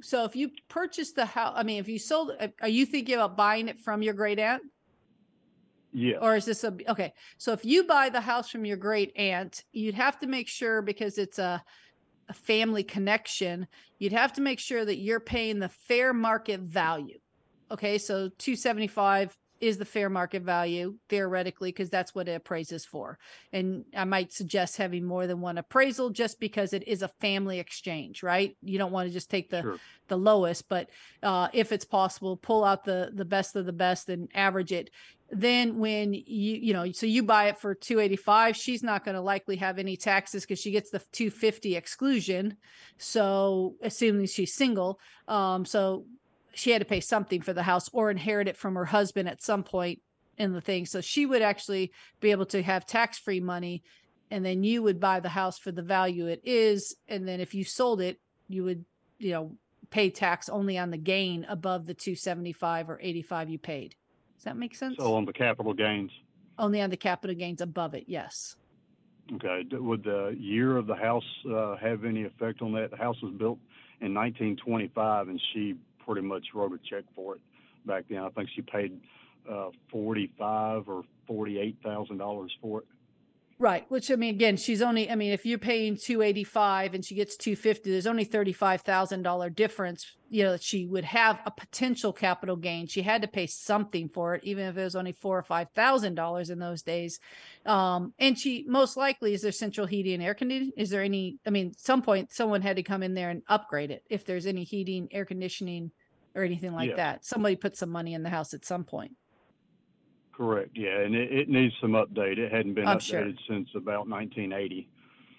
[0.02, 3.16] So if you purchased the house, I mean, if you sold, uh, are you thinking
[3.16, 4.64] about buying it from your great aunt?
[5.92, 6.20] Yes.
[6.22, 7.14] Or is this a, okay.
[7.38, 10.82] So if you buy the house from your great aunt, you'd have to make sure
[10.82, 11.64] because it's a,
[12.28, 17.18] a family connection, you'd have to make sure that you're paying the fair market value.
[17.72, 17.98] Okay.
[17.98, 23.18] So 275 is the fair market value theoretically, because that's what it appraises for.
[23.54, 27.60] And I might suggest having more than one appraisal just because it is a family
[27.60, 28.56] exchange, right?
[28.62, 29.78] You don't want to just take the Sure.
[30.08, 30.90] the lowest, but
[31.24, 34.90] uh, if it's possible, pull out the the best of the best and average it.
[35.32, 36.24] Then when you
[36.56, 39.96] you know, so you buy it for 285, she's not going to likely have any
[39.96, 42.58] taxes because she gets the 250 exclusion.
[42.98, 46.06] So assuming she's single, um, so
[46.54, 49.42] she had to pay something for the house or inherit it from her husband at
[49.42, 50.02] some point
[50.38, 50.86] in the thing.
[50.86, 53.84] So she would actually be able to have tax free money.
[54.32, 56.96] And then you would buy the house for the value it is.
[57.08, 58.86] And then if you sold it, you would,
[59.18, 59.58] you know,
[59.90, 63.96] pay tax only on the gain above the 275 or 85 you paid.
[64.36, 64.96] Does that make sense?
[64.98, 66.12] So on the capital gains.
[66.58, 68.06] only on the capital gains above it.
[68.08, 68.56] Yes.
[69.34, 69.64] Okay.
[69.72, 72.92] Would the year of the house uh, have any effect on that?
[72.92, 73.60] The house was built
[74.02, 75.76] in 1925, and she
[76.10, 77.42] pretty much wrote a check for it
[77.86, 78.18] back then.
[78.18, 79.00] I think she paid
[79.50, 82.86] uh, 45 or 48 thousand dollars for it.
[83.60, 83.86] Right.
[83.92, 87.36] Which I mean, again, she's only, I mean, if you're paying 285 and she gets
[87.36, 92.88] 250, there's only $35,000 difference, you know, that she would have a potential capital gain.
[92.88, 96.50] She had to pay something for it, even if it was only four or $5,000
[96.50, 97.20] in those days.
[97.66, 100.72] Um, and she most likely, is there central heating and air conditioning?
[100.78, 103.92] Is there any, I mean, some point someone had to come in there and upgrade
[103.92, 104.04] it.
[104.10, 105.92] If there's any heating, air conditioning
[106.36, 106.96] or anything like Yeah.
[106.98, 109.16] that, somebody put some money in the house at some point.
[110.32, 110.72] Correct.
[110.78, 112.38] Yeah, and it, it needs some update.
[112.38, 113.56] It hadn't been I'm updated sure.
[113.58, 114.90] since about 1980.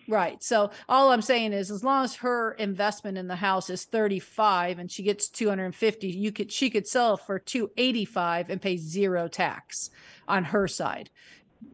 [0.09, 0.43] Right.
[0.43, 4.79] So all I'm saying is as long as her investment in the house is 35
[4.81, 9.91] and she gets 250, you could she could sell for 285 and pay zero tax
[10.27, 11.11] on her side.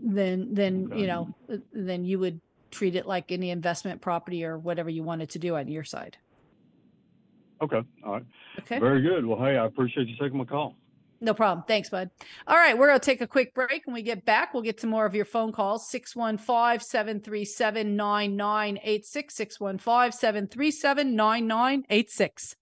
[0.02, 1.00] Then then Okay.
[1.00, 1.35] you know
[1.72, 5.57] then you would treat it like any investment property or whatever you wanted to do
[5.57, 6.18] on your side.
[7.62, 7.80] Okay.
[8.04, 8.24] All right.
[8.60, 8.78] Okay.
[8.78, 9.24] Very good.
[9.24, 10.74] Well, hey, I appreciate you taking my call.
[11.20, 11.64] No problem.
[11.66, 12.10] Thanks, bud.
[12.46, 13.86] All right, we're going to take a quick break.
[13.86, 19.34] When we get back, we'll get to more of your phone calls 615 737 9986.
[19.34, 22.56] 615 737 9986.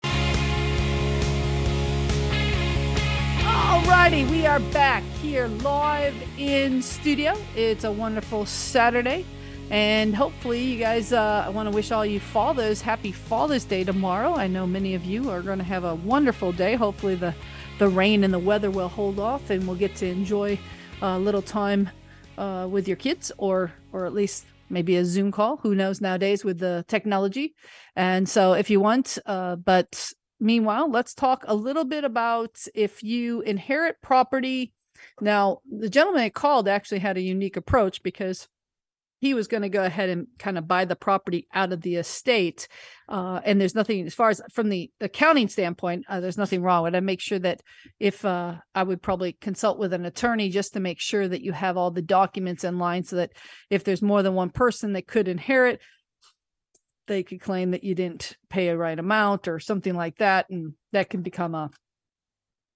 [3.46, 7.36] All righty, we are back here live in studio.
[7.56, 9.26] It's a wonderful Saturday.
[9.70, 13.82] And hopefully, you guys, uh, I want to wish all you fathers happy Father's Day
[13.82, 14.34] tomorrow.
[14.34, 16.74] I know many of you are going to have a wonderful day.
[16.74, 17.34] Hopefully, the
[17.78, 20.58] the rain and the weather will hold off and we'll get to enjoy
[21.02, 21.90] a little time
[22.38, 26.44] uh, with your kids or or at least maybe a zoom call who knows nowadays
[26.44, 27.54] with the technology
[27.96, 33.02] and so if you want uh, but meanwhile let's talk a little bit about if
[33.02, 34.72] you inherit property
[35.20, 38.48] now the gentleman that called actually had a unique approach because
[39.24, 41.96] he was going to go ahead and kind of buy the property out of the
[41.96, 42.68] estate.
[43.08, 46.82] Uh, and there's nothing, as far as from the accounting standpoint, uh, there's nothing wrong
[46.82, 46.98] with it.
[46.98, 47.62] I make sure that
[47.98, 51.52] if uh, I would probably consult with an attorney just to make sure that you
[51.52, 53.30] have all the documents in line so that
[53.70, 55.80] if there's more than one person that could inherit,
[57.06, 60.50] they could claim that you didn't pay a right amount or something like that.
[60.50, 61.70] And that can become a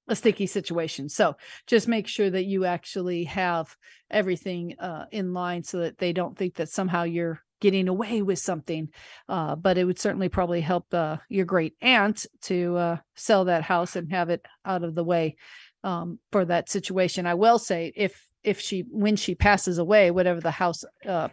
[0.09, 1.09] a sticky situation.
[1.09, 3.77] So just make sure that you actually have
[4.11, 8.39] everything uh, in line so that they don't think that somehow you're getting away with
[8.39, 8.89] something.
[9.29, 13.63] Uh, but it would certainly probably help uh, your great aunt to uh, sell that
[13.63, 15.37] house and have it out of the way
[15.85, 17.27] um, for that situation.
[17.27, 21.29] I will say if if she when she passes away, whatever the house uh,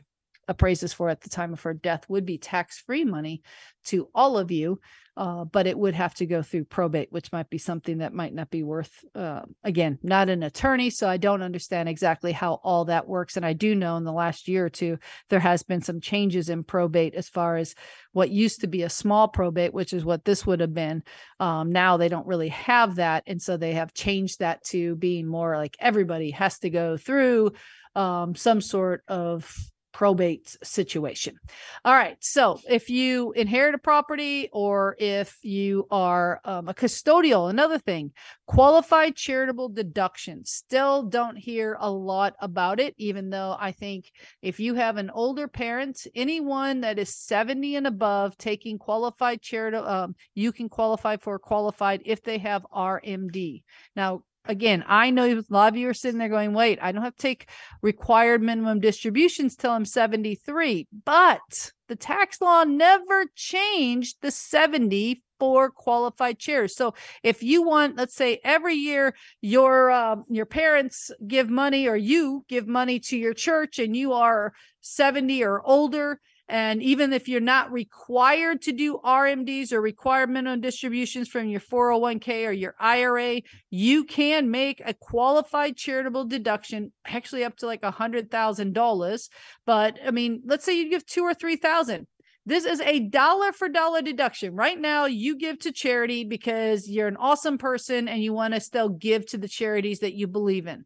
[0.48, 3.42] appraises for at the time of her death would be tax free money
[3.84, 4.80] to all of you
[5.18, 8.34] uh, but it would have to go through probate, which might be something that might
[8.34, 9.06] not be worth.
[9.14, 13.38] Uh, again, not an attorney, so I don't understand exactly how all that works.
[13.38, 14.98] And I do know in the last year or two
[15.30, 17.76] there has been some changes in probate as far as
[18.12, 21.02] what used to be a small probate, which is what this would have been.
[21.40, 25.28] Um, now they don't really have that, and so they have changed that to being
[25.28, 27.54] more like everybody has to go through
[27.96, 29.50] um, some sort of
[29.96, 31.40] probate situation.
[31.86, 32.18] All right.
[32.20, 38.12] So if you inherit a property or if you are um, a custodial, another thing,
[38.46, 40.44] qualified charitable deduction.
[40.44, 45.12] Still don't hear a lot about it, even though I think if you have an
[45.12, 51.16] older parent, anyone that is 70 and above taking qualified charitable, um, you can qualify
[51.16, 53.64] for qualified if they have RMD.
[53.96, 57.04] Now, again, I know a lot of you are sitting there going, wait, I don't
[57.04, 57.50] have to take
[57.82, 60.88] required minimum distributions till I'm 73.
[61.06, 66.76] But the tax law never changed the 70 for qualified chairs.
[66.76, 71.96] So if you want, let's say every year your uh, your parents give money or
[71.96, 77.28] you give money to your church and you are 70 or older and even if
[77.28, 82.76] you're not required to do RMDs or required minimum distributions from your 401k or your
[82.80, 88.74] IRA, you can make a qualified charitable deduction, actually up to like a hundred thousand
[88.74, 89.30] dollars.
[89.66, 92.08] But I mean, let's say you give two or three thousand.
[92.48, 94.54] This is a dollar for dollar deduction.
[94.54, 98.60] Right now, you give to charity because you're an awesome person and you want to
[98.60, 100.86] still give to the charities that you believe in.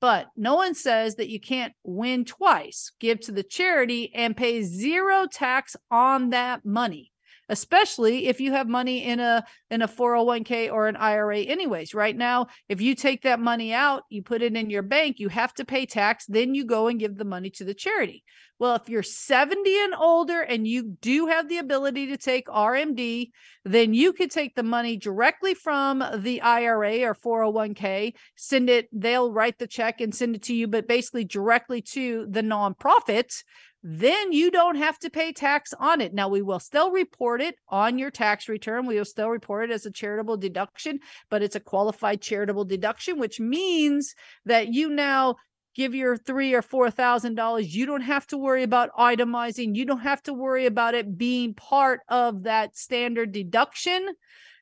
[0.00, 4.62] But no one says that you can't win twice, give to the charity and pay
[4.62, 7.12] zero tax on that money
[7.48, 11.94] especially if you have money in a in a 401k or an IRA anyways.
[11.94, 15.28] Right now if you take that money out you put it in your bank you
[15.28, 18.24] have to pay tax then you go and give the money to the charity.
[18.58, 23.30] Well if you're 70 and older and you do have the ability to take RMD
[23.64, 29.32] then you could take the money directly from the IRA or 401k send it they'll
[29.32, 33.42] write the check and send it to you but basically directly to the nonprofit
[33.88, 36.12] then you don't have to pay tax on it.
[36.12, 38.84] Now, we will still report it on your tax return.
[38.84, 40.98] We will still report it as a charitable deduction,
[41.30, 45.36] but it's a qualified charitable deduction, which means that you now
[45.76, 47.76] give your three or four thousand dollars.
[47.76, 49.76] You don't have to worry about itemizing.
[49.76, 54.14] You don't have to worry about it being part of that standard deduction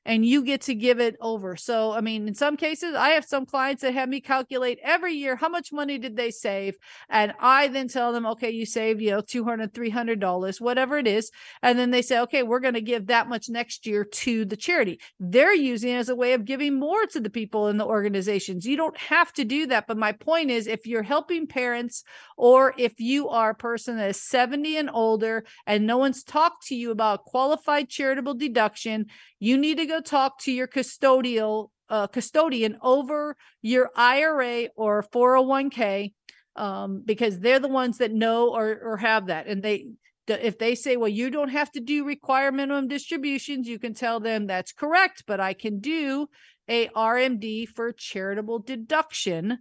[0.04, 1.56] and you get to give it over.
[1.56, 5.14] So, I mean, in some cases, I have some clients that have me calculate every
[5.14, 6.76] year how much money did they save.
[7.08, 11.30] And I then tell them, okay, you saved, you know, $200, $300, whatever it is.
[11.62, 14.56] And then they say, okay, we're going to give that much next year to the
[14.56, 15.00] charity.
[15.18, 18.66] They're using it as a way of giving more to the people in the organizations.
[18.66, 19.86] You don't have to do that.
[19.86, 22.04] But my point is, if you're helping parents
[22.36, 26.66] or if you are a person that is 70 and older and no one's talked
[26.66, 29.06] to you about qualified charitable deduction,
[29.44, 36.14] you need to go talk to your custodial uh, custodian over your IRA or 401k
[36.56, 39.46] um, because they're the ones that know or, or have that.
[39.46, 39.88] And they,
[40.26, 44.18] if they say, well, you don't have to do require minimum distributions, you can tell
[44.18, 46.26] them that's correct, but I can do
[46.66, 49.58] a RMD for charitable deduction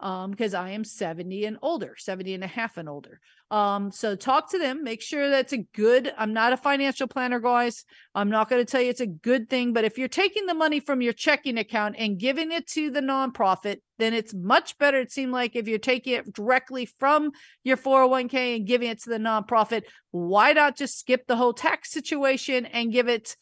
[0.00, 3.20] um because i am 70 and older 70 and a half and older.
[3.50, 7.40] Um so talk to them make sure that's a good i'm not a financial planner
[7.40, 7.84] guys.
[8.14, 10.54] I'm not going to tell you it's a good thing but if you're taking the
[10.54, 15.00] money from your checking account and giving it to the nonprofit then it's much better
[15.00, 17.32] it seemed like if you're taking it directly from
[17.64, 19.82] your 401k and giving it to the nonprofit.
[20.10, 23.36] Why not just skip the whole tax situation and give it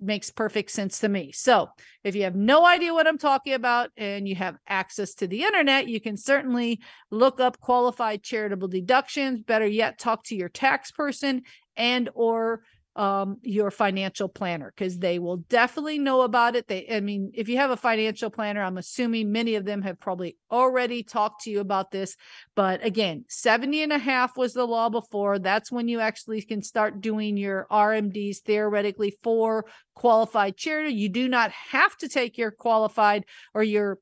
[0.00, 1.32] makes perfect sense to me.
[1.32, 1.68] So,
[2.02, 5.42] if you have no idea what I'm talking about and you have access to the
[5.42, 6.80] internet, you can certainly
[7.10, 9.42] look up qualified charitable deductions.
[9.42, 11.42] Better yet, talk to your tax person
[11.76, 12.62] and or
[12.96, 16.68] um, your financial planner because they will definitely know about it.
[16.68, 19.98] They, I mean, if you have a financial planner, I'm assuming many of them have
[19.98, 22.16] probably already talked to you about this.
[22.54, 25.40] But again, 70 and a half was the law before.
[25.40, 30.94] That's when you actually can start doing your RMDs theoretically for qualified charity.
[30.94, 33.98] You do not have to take your qualified or your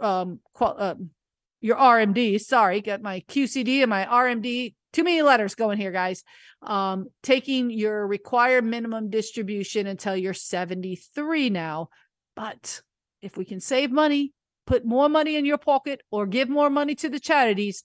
[0.00, 0.94] um qual- uh,
[1.60, 2.40] your RMD.
[2.40, 6.24] Sorry, got my QCD and my RMD too many letters going here, guys.
[6.62, 11.88] Um, taking your required minimum distribution until you're 73 now.
[12.34, 12.80] But
[13.22, 14.32] if we can save money,
[14.66, 17.84] put more money in your pocket, or give more money to the charities,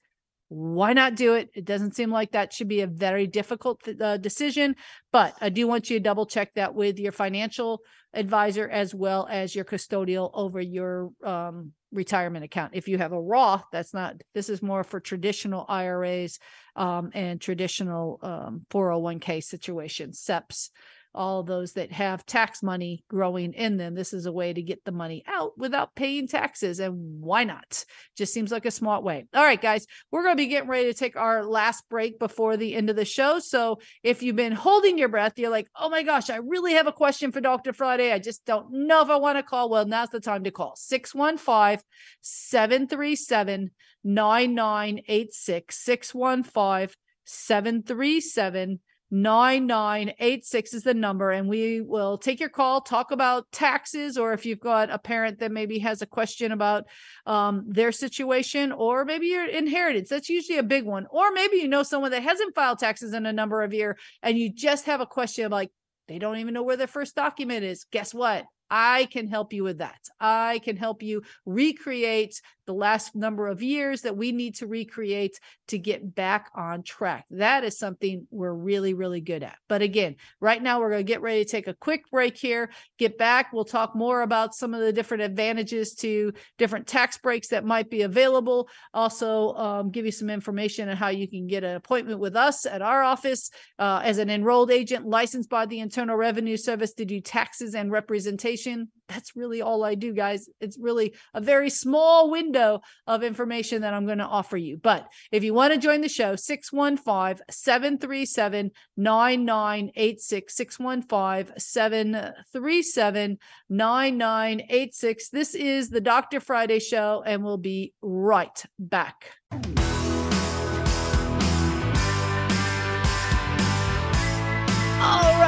[0.51, 1.49] why not do it?
[1.53, 4.75] It doesn't seem like that should be a very difficult uh, decision,
[5.13, 7.79] but I do want you to double check that with your financial
[8.13, 12.73] advisor as well as your custodial over your um, retirement account.
[12.75, 16.37] If you have a Roth, that's not, this is more for traditional IRAs
[16.75, 20.69] um, and traditional um, 401k situations, SEPs
[21.13, 23.95] all those that have tax money growing in them.
[23.95, 26.79] This is a way to get the money out without paying taxes.
[26.79, 27.85] And why not?
[28.17, 29.25] Just seems like a smart way.
[29.33, 32.57] All right, guys, we're going to be getting ready to take our last break before
[32.57, 33.39] the end of the show.
[33.39, 36.87] So if you've been holding your breath, you're like, oh my gosh, I really have
[36.87, 37.73] a question for Dr.
[37.73, 38.11] Friday.
[38.11, 39.69] I just don't know if I want to call.
[39.69, 41.83] Well, now's the time to call 615
[42.21, 43.71] 737
[44.03, 45.77] 9986.
[45.77, 46.95] 615
[47.25, 48.79] 737
[49.11, 54.45] 9986 is the number and we will take your call talk about taxes or if
[54.45, 56.85] you've got a parent that maybe has a question about
[57.25, 61.07] um, their situation or maybe your inheritance that's usually a big one.
[61.11, 64.37] Or maybe you know someone that hasn't filed taxes in a number of years and
[64.37, 65.71] you just have a question like
[66.07, 67.85] they don't even know where their first document is.
[67.91, 68.45] Guess what?
[68.69, 69.99] I can help you with that.
[70.19, 75.39] I can help you recreate the last number of years that we need to recreate
[75.67, 77.25] to get back on track.
[77.31, 79.57] That is something we're really, really good at.
[79.67, 82.71] But again, right now we're going to get ready to take a quick break here,
[82.97, 83.53] get back.
[83.53, 87.89] We'll talk more about some of the different advantages to different tax breaks that might
[87.89, 88.69] be available.
[88.93, 92.65] Also, um, give you some information on how you can get an appointment with us
[92.65, 93.49] at our office
[93.79, 97.91] uh, as an enrolled agent licensed by the Internal Revenue Service to do taxes and
[97.91, 100.49] representation that's really all I do, guys.
[100.59, 102.60] It's really a very small window
[103.07, 104.77] of information that I'm going to offer you.
[104.77, 113.37] But if you want to join the show, 615 737 9986, 615 737
[113.69, 115.29] 9986.
[115.29, 116.39] This is the Dr.
[116.39, 119.31] Friday Show, and we'll be right back.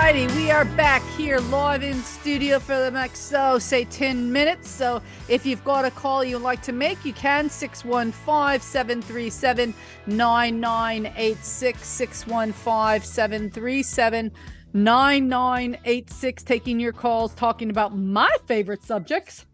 [0.03, 4.69] Righty, we are back here live in studio for the next, oh, say 10 minutes.
[4.69, 9.73] So if you've got a call you'd like to make, you can 615 737
[10.05, 11.87] 9986.
[11.87, 14.31] 615 737
[14.73, 16.43] 9986.
[16.43, 19.45] Taking your calls, talking about my favorite subjects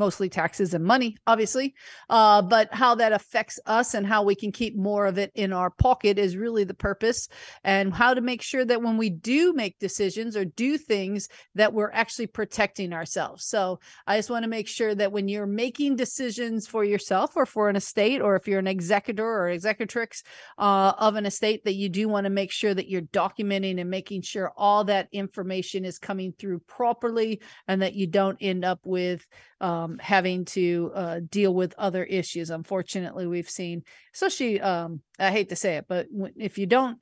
[0.00, 1.74] mostly taxes and money, obviously.
[2.08, 5.52] Uh, but how that affects us and how we can keep more of it in
[5.52, 7.28] our pocket is really the purpose.
[7.62, 11.74] And how to make sure that when we do make decisions or do things, that
[11.74, 13.44] we're actually protecting ourselves.
[13.44, 17.44] So I just want to make sure that when you're making decisions for yourself or
[17.44, 20.22] for an estate, or if you're an executor or executrix
[20.58, 23.90] uh, of an estate, that you do want to make sure that you're documenting and
[23.90, 28.80] making sure all that information is coming through properly and that you don't end up
[28.84, 29.26] with
[29.60, 32.50] um, having to uh, deal with other issues.
[32.50, 33.82] Unfortunately, we've seen,
[34.14, 36.06] especially, um, I hate to say it, but
[36.36, 36.98] if you don't,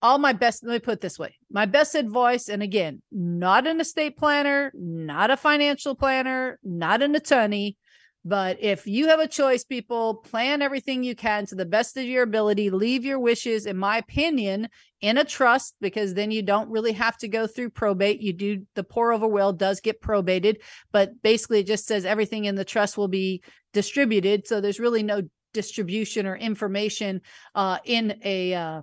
[0.00, 3.66] all my best, let me put it this way my best advice, and again, not
[3.66, 7.76] an estate planner, not a financial planner, not an attorney,
[8.24, 12.04] but if you have a choice, people plan everything you can to the best of
[12.04, 12.70] your ability.
[12.70, 14.68] Leave your wishes, in my opinion,
[15.00, 18.20] in a trust because then you don't really have to go through probate.
[18.20, 20.58] You do the pour over will does get probated,
[20.92, 23.42] but basically it just says everything in the trust will be
[23.72, 24.46] distributed.
[24.46, 27.22] So there's really no distribution or information
[27.56, 28.82] uh, in a uh,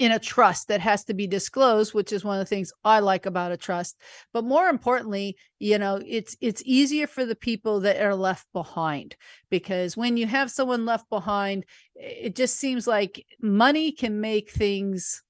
[0.00, 3.00] in a trust that has to be disclosed which is one of the things i
[3.00, 3.98] like about a trust.
[4.32, 9.14] But more importantly you know it's it's easier for the people that are left behind
[9.50, 15.22] because when you have someone left behind it just seems like money can make things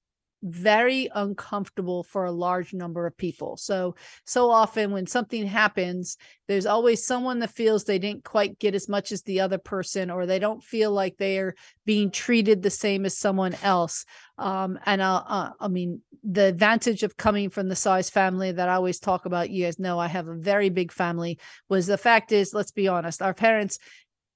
[0.43, 3.57] very uncomfortable for a large number of people.
[3.57, 6.17] So, so often when something happens,
[6.47, 10.09] there's always someone that feels they didn't quite get as much as the other person,
[10.09, 14.05] or they don't feel like they are being treated the same as someone else.
[14.37, 18.69] Um, and uh, uh, I mean, the advantage of coming from the size family that
[18.69, 21.39] I always talk about, you guys know I have a very big family,
[21.69, 23.79] was the fact is, let's be honest, our parents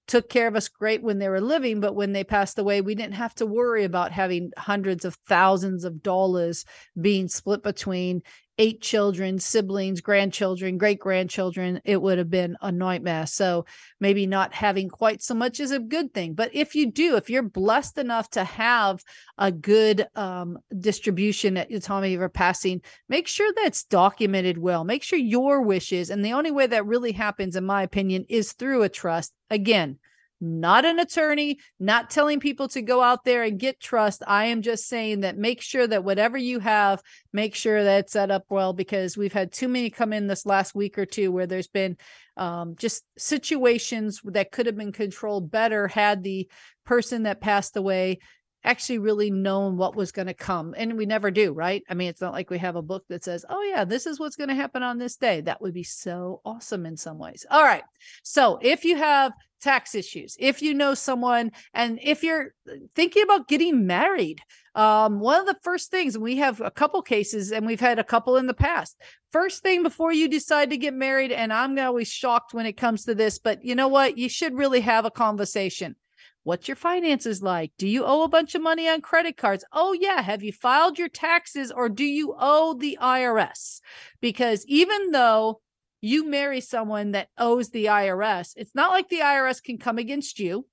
[0.07, 2.95] took care of us great when they were living, but when they passed away, we
[2.95, 6.65] didn't have to worry about having hundreds of thousands of dollars
[6.99, 8.21] being split between
[8.57, 13.25] eight children, siblings, grandchildren, great grandchildren, it would have been a nightmare.
[13.25, 13.65] So
[13.99, 16.33] maybe not having quite so much is a good thing.
[16.33, 19.03] But if you do, if you're blessed enough to have
[19.37, 24.83] a good um, distribution at the time of your passing, make sure that's documented well.
[24.83, 28.53] Make sure your wishes, and the only way that really happens, in my opinion, is
[28.53, 29.33] through a trust.
[29.49, 29.99] Again,
[30.41, 34.21] not an attorney, not telling people to go out there and get trust.
[34.27, 37.01] I am just saying that make sure that whatever you have,
[37.33, 40.45] make sure that it's set up well because we've had too many come in this
[40.45, 41.97] last week or two where there's been
[42.37, 46.49] um, just situations that could have been controlled better had the
[46.85, 48.19] person that passed away
[48.65, 50.73] actually really known what was going to come.
[50.75, 51.83] And we never do, right?
[51.87, 54.19] I mean, it's not like we have a book that says, oh, yeah, this is
[54.19, 55.41] what's going to happen on this day.
[55.41, 57.45] That would be so awesome in some ways.
[57.49, 57.83] All right.
[58.23, 59.31] So if you have
[59.65, 62.53] tax issues, if you know someone, and if you're
[62.95, 64.39] thinking about getting married,
[64.75, 68.03] um, one of the first things, we have a couple cases and we've had a
[68.03, 69.01] couple in the past.
[69.31, 73.05] First thing before you decide to get married, and I'm always shocked when it comes
[73.05, 74.17] to this, but you know what?
[74.17, 75.95] You should really have a conversation.
[76.43, 77.71] What's your finances like?
[77.79, 79.65] Do you owe a bunch of money on credit cards?
[79.73, 80.21] Oh, yeah.
[80.21, 83.81] Have you filed your taxes or do you owe the IRS?
[84.21, 85.61] Because even though
[86.05, 90.39] you marry someone that owes the IRS, it's not like the IRS can come against
[90.39, 90.67] you.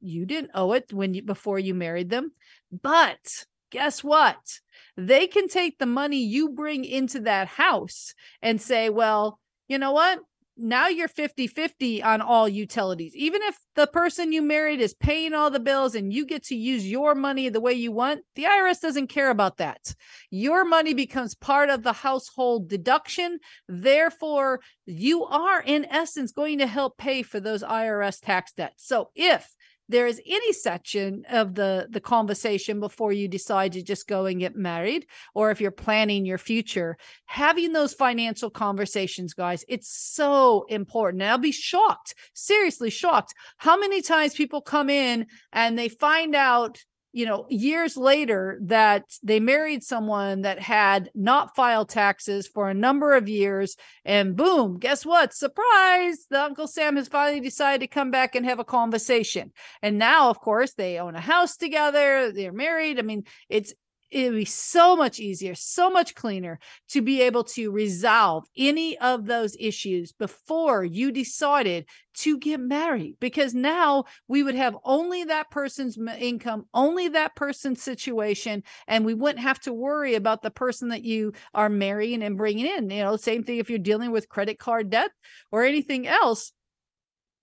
[0.00, 2.32] You didn't owe it when you before you married them.
[2.70, 4.60] But guess what?
[4.96, 9.92] They can take the money you bring into that house and say, well, you know
[9.92, 10.20] what?
[10.56, 13.14] Now you're 50 50 on all utilities.
[13.14, 16.54] Even if the person you married is paying all the bills and you get to
[16.54, 19.94] use your money the way you want, the IRS doesn't care about that.
[20.30, 23.38] Your money becomes part of the household deduction.
[23.68, 28.86] Therefore, you are, in essence, going to help pay for those IRS tax debts.
[28.86, 29.54] So if
[29.88, 34.40] there is any section of the the conversation before you decide to just go and
[34.40, 40.64] get married or if you're planning your future having those financial conversations guys it's so
[40.68, 41.22] important.
[41.22, 46.34] And i'll be shocked seriously shocked how many times people come in and they find
[46.34, 46.84] out
[47.16, 52.74] you know, years later that they married someone that had not filed taxes for a
[52.74, 53.74] number of years.
[54.04, 55.32] And boom, guess what?
[55.32, 59.52] Surprise, the Uncle Sam has finally decided to come back and have a conversation.
[59.80, 62.98] And now, of course, they own a house together, they're married.
[62.98, 63.72] I mean, it's
[64.10, 68.96] it would be so much easier, so much cleaner to be able to resolve any
[68.98, 73.16] of those issues before you decided to get married.
[73.20, 79.14] Because now we would have only that person's income, only that person's situation, and we
[79.14, 82.90] wouldn't have to worry about the person that you are marrying and bringing in.
[82.90, 85.10] You know, same thing if you're dealing with credit card debt
[85.50, 86.52] or anything else.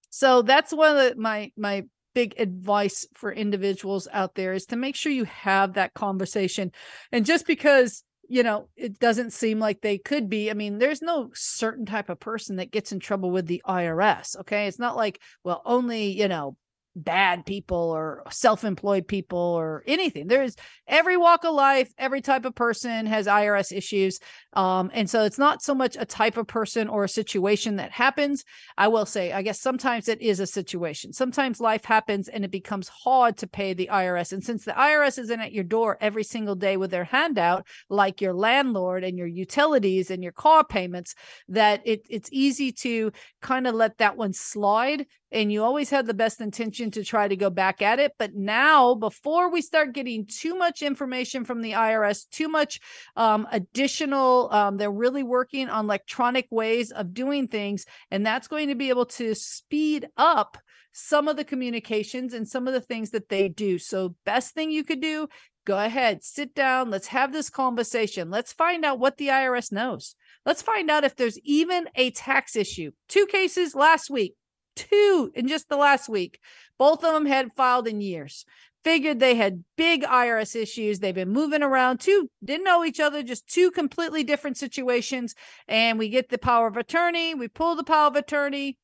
[0.10, 4.76] So that's one of the, my my big advice for individuals out there is to
[4.76, 6.72] make sure you have that conversation.
[7.12, 11.02] And just because you know it doesn't seem like they could be i mean there's
[11.02, 14.96] no certain type of person that gets in trouble with the irs okay it's not
[14.96, 16.56] like well only you know
[16.96, 20.28] bad people or self-employed people or anything.
[20.28, 20.56] There's
[20.88, 24.20] every walk of life every type of person has irs issues
[24.54, 27.92] um, and so it's not so much a type of person or a situation that
[27.92, 28.44] happens.
[28.78, 31.14] I will say i guess sometimes it is a situation.
[31.14, 35.18] Sometimes life happens and it becomes hard to pay the irs and since the irs
[35.18, 39.28] isn't at your door every single day with their handout like your landlord and your
[39.28, 41.16] utilities and your car payments
[41.48, 46.06] that it, it's easy to kind of let that one slide and you always have
[46.06, 48.14] the best intention to try to go back at it.
[48.20, 52.80] But now, before we start getting too much information from the IRS, too much
[53.16, 57.86] um, additional, um, they're really working on electronic ways of doing things.
[58.12, 60.58] And that's going to be able to speed up
[60.92, 63.80] some of the communications and some of the things that they do.
[63.80, 65.28] So, best thing you could do,
[65.66, 68.30] go ahead, sit down, let's have this conversation.
[68.30, 70.16] Let's find out what the IRS knows.
[70.46, 72.92] Let's find out if there's even a tax issue.
[73.08, 74.36] Two cases last week
[74.76, 76.40] two in just the last week.
[76.78, 78.46] Both of them had filed in years.
[78.84, 81.00] Figured they had big IRS issues.
[81.00, 82.00] They've been moving around.
[82.00, 85.36] Two didn't know each other, just two completely different situations.
[85.70, 87.34] And we get the power of attorney.
[87.34, 88.78] We pull the power of attorney.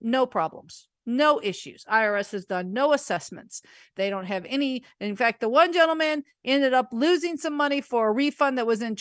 [0.00, 1.84] No problems no issues.
[1.90, 3.62] IRS has done no assessments.
[3.94, 4.84] They don't have any.
[5.00, 8.82] In fact, the one gentleman ended up losing some money for a refund that was
[8.82, 8.96] in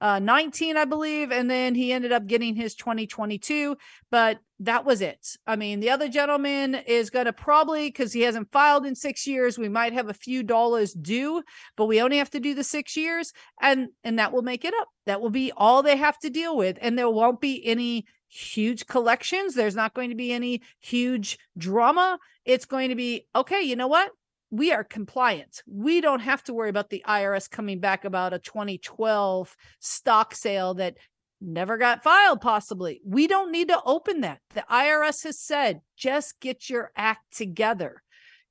[0.00, 3.76] Uh, 2019, I believe, and then he ended up getting his 2022.
[4.10, 5.36] But that was it.
[5.46, 9.26] I mean, the other gentleman is going to probably, because he hasn't filed in six
[9.26, 11.42] years, we might have a few dollars due,
[11.76, 14.74] but we only have to do the six years, and and that will make it
[14.80, 14.88] up.
[15.06, 18.86] That will be all they have to deal with, and there won't be any huge
[18.86, 19.54] collections.
[19.54, 22.18] There's not going to be any huge drama.
[22.44, 24.10] It's going to be okay, you know what?
[24.50, 25.62] We are compliant.
[25.66, 30.74] We don't have to worry about the IRS coming back about a 2012 stock sale
[30.74, 30.96] that
[31.40, 33.00] never got filed, possibly.
[33.04, 34.40] We don't need to open that.
[34.54, 38.02] The IRS has said, just get your act together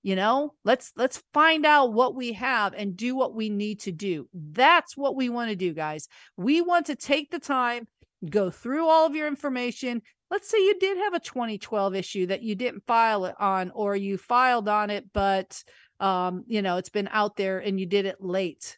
[0.01, 3.91] you know let's let's find out what we have and do what we need to
[3.91, 7.85] do that's what we want to do guys we want to take the time
[8.27, 10.01] go through all of your information.
[10.29, 13.95] Let's say you did have a 2012 issue that you didn't file it on, or
[13.95, 15.63] you filed on it, but
[15.99, 18.77] um, you know, it's been out there and you did it late.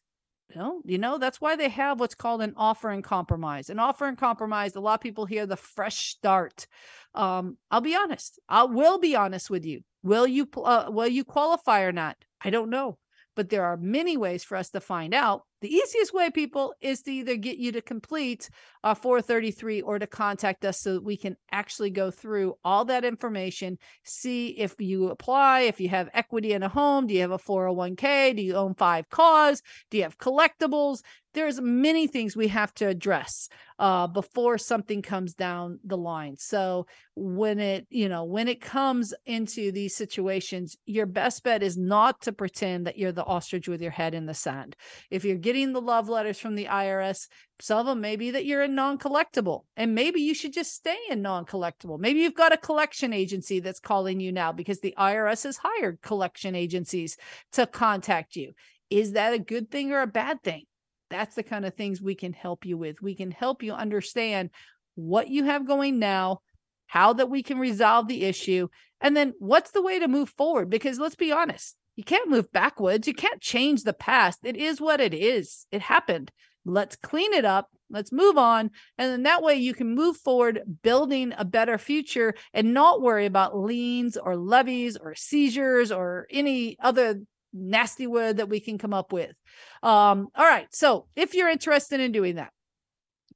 [0.53, 3.69] Know, you know, that's why they have what's called an offer and compromise.
[3.69, 6.67] An offer and compromise, a lot of people hear the fresh start.
[7.15, 8.38] Um, I'll be honest.
[8.49, 9.82] I will be honest with you.
[10.03, 12.17] Will you uh, will you qualify or not?
[12.41, 12.97] I don't know.
[13.36, 15.43] but there are many ways for us to find out.
[15.62, 18.49] The easiest way, people, is to either get you to complete
[18.84, 23.05] a 433 or to contact us so that we can actually go through all that
[23.05, 27.32] information, see if you apply, if you have equity in a home, do you have
[27.32, 31.01] a 401k, do you own five cars, do you have collectibles?
[31.34, 33.47] There's many things we have to address
[33.80, 36.36] uh, before something comes down the line.
[36.38, 41.78] So when it, you know, when it comes into these situations, your best bet is
[41.78, 44.76] not to pretend that you're the ostrich with your head in the sand.
[45.09, 47.28] If you're getting the love letters from the IRS,
[47.60, 50.97] some of them may be that you're a non-collectible and maybe you should just stay
[51.10, 51.99] in non-collectible.
[51.99, 56.02] Maybe you've got a collection agency that's calling you now because the IRS has hired
[56.02, 57.18] collection agencies
[57.52, 58.54] to contact you.
[58.89, 60.64] Is that a good thing or a bad thing?
[61.10, 63.02] That's the kind of things we can help you with.
[63.02, 64.49] We can help you understand
[64.95, 66.39] what you have going now,
[66.88, 68.70] how that we can resolve the issue,
[69.02, 72.51] and then what's the way to move forward because let's be honest, you can't move
[72.51, 73.07] backwards.
[73.07, 74.39] You can't change the past.
[74.43, 75.65] It is what it is.
[75.71, 76.31] It happened.
[76.65, 77.69] Let's clean it up.
[77.89, 78.71] Let's move on.
[78.97, 83.25] And then that way you can move forward, building a better future and not worry
[83.25, 87.21] about liens or levies or seizures or any other
[87.53, 89.35] nasty word that we can come up with.
[89.83, 90.67] Um, all right.
[90.71, 92.53] So if you're interested in doing that,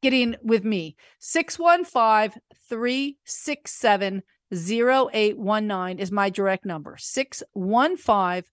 [0.01, 4.23] getting with me, 615 367
[4.53, 6.97] 0819 is my direct number.
[6.97, 8.43] 615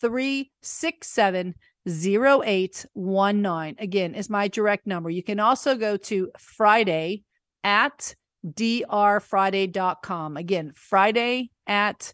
[0.00, 1.54] 367
[1.86, 3.76] 0819.
[3.78, 5.10] Again, is my direct number.
[5.10, 7.22] You can also go to Friday
[7.64, 8.14] at
[8.46, 10.36] drfriday.com.
[10.36, 12.12] Again, Friday at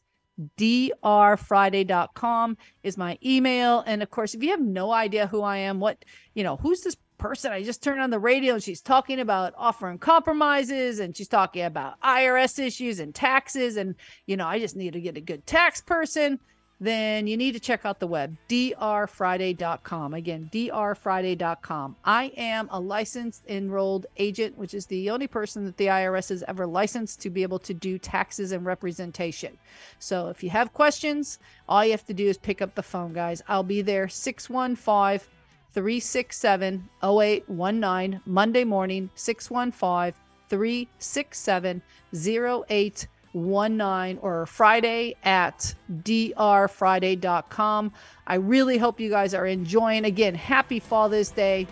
[0.59, 3.83] drfriday.com is my email.
[3.87, 6.83] And of course, if you have no idea who I am, what, you know, who's
[6.83, 7.53] this person?
[7.53, 11.63] I just turned on the radio and she's talking about offering compromises and she's talking
[11.63, 13.77] about IRS issues and taxes.
[13.77, 13.95] And,
[14.27, 16.39] you know, I just need to get a good tax person
[16.81, 20.15] then you need to check out the web, drfriday.com.
[20.15, 21.97] Again, drfriday.com.
[22.05, 26.45] I am a licensed enrolled agent, which is the only person that the IRS has
[26.47, 29.57] ever licensed to be able to do taxes and representation.
[29.99, 31.39] So if you have questions,
[31.69, 33.43] all you have to do is pick up the phone, guys.
[33.49, 35.36] I'll be there 615
[35.77, 40.15] 367 0819, Monday morning, 615
[40.49, 41.83] 367
[42.15, 47.93] 0819 or Friday at drfriday.com.
[48.27, 50.07] I really hope you guys are enjoying.
[50.07, 51.67] Again, happy Father's Day.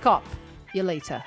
[0.00, 0.24] Cop
[0.72, 1.24] you later.